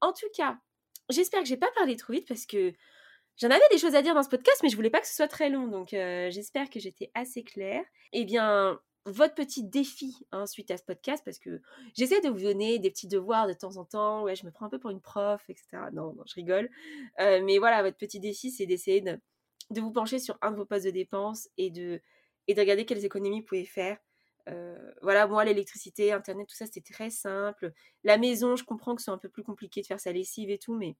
En 0.00 0.12
tout 0.12 0.28
cas, 0.34 0.58
j'espère 1.10 1.40
que 1.40 1.48
j'ai 1.48 1.56
pas 1.56 1.70
parlé 1.74 1.96
trop 1.96 2.12
vite 2.12 2.28
parce 2.28 2.46
que 2.46 2.72
J'en 3.38 3.50
avais 3.50 3.62
des 3.70 3.78
choses 3.78 3.94
à 3.94 4.02
dire 4.02 4.14
dans 4.14 4.22
ce 4.22 4.28
podcast, 4.28 4.60
mais 4.62 4.68
je 4.68 4.76
voulais 4.76 4.90
pas 4.90 5.00
que 5.00 5.06
ce 5.06 5.14
soit 5.14 5.28
très 5.28 5.48
long, 5.48 5.66
donc 5.66 5.94
euh, 5.94 6.30
j'espère 6.30 6.68
que 6.68 6.78
j'étais 6.78 7.10
assez 7.14 7.42
claire. 7.42 7.82
Eh 8.12 8.24
bien, 8.24 8.78
votre 9.04 9.34
petit 9.34 9.64
défi 9.64 10.26
hein, 10.30 10.46
suite 10.46 10.70
à 10.70 10.76
ce 10.76 10.84
podcast 10.84 11.22
parce 11.24 11.38
que 11.38 11.60
j'essaie 11.94 12.20
de 12.20 12.28
vous 12.28 12.40
donner 12.40 12.78
des 12.78 12.90
petits 12.90 13.08
devoirs 13.08 13.48
de 13.48 13.52
temps 13.52 13.76
en 13.76 13.84
temps. 13.84 14.22
Ouais, 14.22 14.36
je 14.36 14.46
me 14.46 14.50
prends 14.50 14.66
un 14.66 14.68
peu 14.68 14.78
pour 14.78 14.90
une 14.90 15.00
prof, 15.00 15.42
etc. 15.48 15.84
Non, 15.92 16.14
je 16.26 16.34
rigole. 16.34 16.70
Euh, 17.20 17.40
mais 17.44 17.58
voilà, 17.58 17.82
votre 17.82 17.96
petit 17.96 18.20
défi, 18.20 18.50
c'est 18.50 18.66
d'essayer 18.66 19.00
de, 19.00 19.18
vous 19.80 19.90
pencher 19.90 20.18
sur 20.18 20.38
un 20.40 20.52
de 20.52 20.56
vos 20.56 20.66
postes 20.66 20.86
de 20.86 20.90
dépenses 20.90 21.48
et 21.56 21.70
de, 21.70 22.00
et 22.46 22.54
de 22.54 22.60
regarder 22.60 22.84
quelles 22.84 23.04
économies 23.04 23.40
vous 23.40 23.46
pouvez 23.46 23.64
faire. 23.64 23.98
Euh, 24.48 24.92
voilà, 25.02 25.26
moi, 25.26 25.44
l'électricité, 25.44 26.12
Internet, 26.12 26.48
tout 26.48 26.56
ça, 26.56 26.66
c'était 26.66 26.92
très 26.92 27.10
simple. 27.10 27.72
La 28.04 28.18
maison, 28.18 28.56
je 28.56 28.64
comprends 28.64 28.94
que 28.94 29.02
c'est 29.02 29.10
un 29.10 29.18
peu 29.18 29.28
plus 29.28 29.42
compliqué 29.42 29.80
de 29.80 29.86
faire 29.86 30.00
sa 30.00 30.12
lessive 30.12 30.50
et 30.50 30.58
tout, 30.58 30.74
mais 30.74 30.96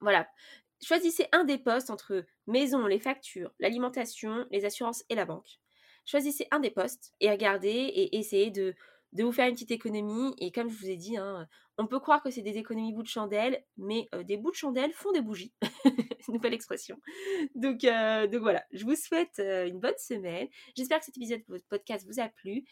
voilà. 0.00 0.28
Choisissez 0.84 1.28
un 1.30 1.44
des 1.44 1.58
postes 1.58 1.90
entre 1.90 2.24
maison, 2.48 2.86
les 2.86 2.98
factures, 2.98 3.52
l'alimentation, 3.60 4.46
les 4.50 4.64
assurances 4.64 5.04
et 5.08 5.14
la 5.14 5.24
banque 5.24 5.60
choisissez 6.04 6.46
un 6.50 6.60
des 6.60 6.70
postes 6.70 7.12
et 7.20 7.30
regardez 7.30 7.68
et 7.68 8.16
essayez 8.18 8.50
de, 8.50 8.74
vous 9.12 9.32
faire 9.32 9.48
une 9.48 9.54
petite 9.54 9.70
économie. 9.70 10.34
Et 10.38 10.52
comme 10.52 10.68
je 10.68 10.76
vous 10.76 10.88
ai 10.88 10.96
dit, 10.96 11.16
hein, 11.16 11.46
on 11.78 11.86
peut 11.86 12.00
croire 12.00 12.22
que 12.22 12.30
c'est 12.30 12.42
des 12.42 12.58
économies 12.58 12.92
bouts 12.92 13.02
de 13.02 13.08
chandelle, 13.08 13.64
mais 13.76 14.08
euh, 14.14 14.22
des 14.22 14.36
bouts 14.36 14.50
de 14.50 14.56
chandelle 14.56 14.92
font 14.92 15.12
des 15.12 15.20
bougies. 15.20 15.52
Nouvelle 16.28 16.54
expression. 16.54 16.98
Donc, 17.54 17.84
euh, 17.84 18.26
donc 18.26 18.42
voilà, 18.42 18.64
je 18.72 18.84
vous 18.84 18.94
souhaite 18.94 19.38
euh, 19.38 19.66
une 19.66 19.80
bonne 19.80 19.98
semaine. 19.98 20.48
J'espère 20.76 21.00
que 21.00 21.06
cet 21.06 21.16
épisode 21.16 21.40
de 21.40 21.46
votre 21.48 21.66
podcast 21.66 22.06
vous 22.06 22.20
a 22.20 22.28
plu. 22.28 22.64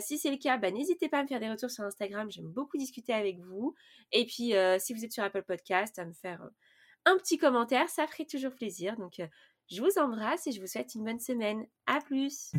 si 0.00 0.18
c'est 0.18 0.30
le 0.30 0.38
cas, 0.38 0.56
bah, 0.56 0.70
n'hésitez 0.70 1.08
pas 1.08 1.18
à 1.18 1.22
me 1.22 1.28
faire 1.28 1.40
des 1.40 1.50
retours 1.50 1.70
sur 1.70 1.84
Instagram. 1.84 2.30
J'aime 2.30 2.48
beaucoup 2.48 2.78
discuter 2.78 3.12
avec 3.12 3.38
vous. 3.40 3.74
Et 4.12 4.24
puis, 4.24 4.52
si 4.78 4.94
vous 4.94 5.04
êtes 5.04 5.12
sur 5.12 5.24
Apple 5.24 5.42
Podcast, 5.42 5.98
à 5.98 6.04
me 6.04 6.12
faire 6.12 6.48
un 7.04 7.16
petit 7.18 7.38
commentaire. 7.38 7.88
Ça 7.88 8.06
ferait 8.06 8.24
toujours 8.24 8.54
plaisir. 8.54 8.96
Donc, 8.96 9.20
je 9.70 9.82
vous 9.82 9.98
embrasse 10.00 10.46
et 10.46 10.52
je 10.52 10.60
vous 10.60 10.66
souhaite 10.66 10.94
une 10.94 11.04
bonne 11.04 11.20
semaine. 11.20 11.66
À 11.86 12.00
plus! 12.00 12.52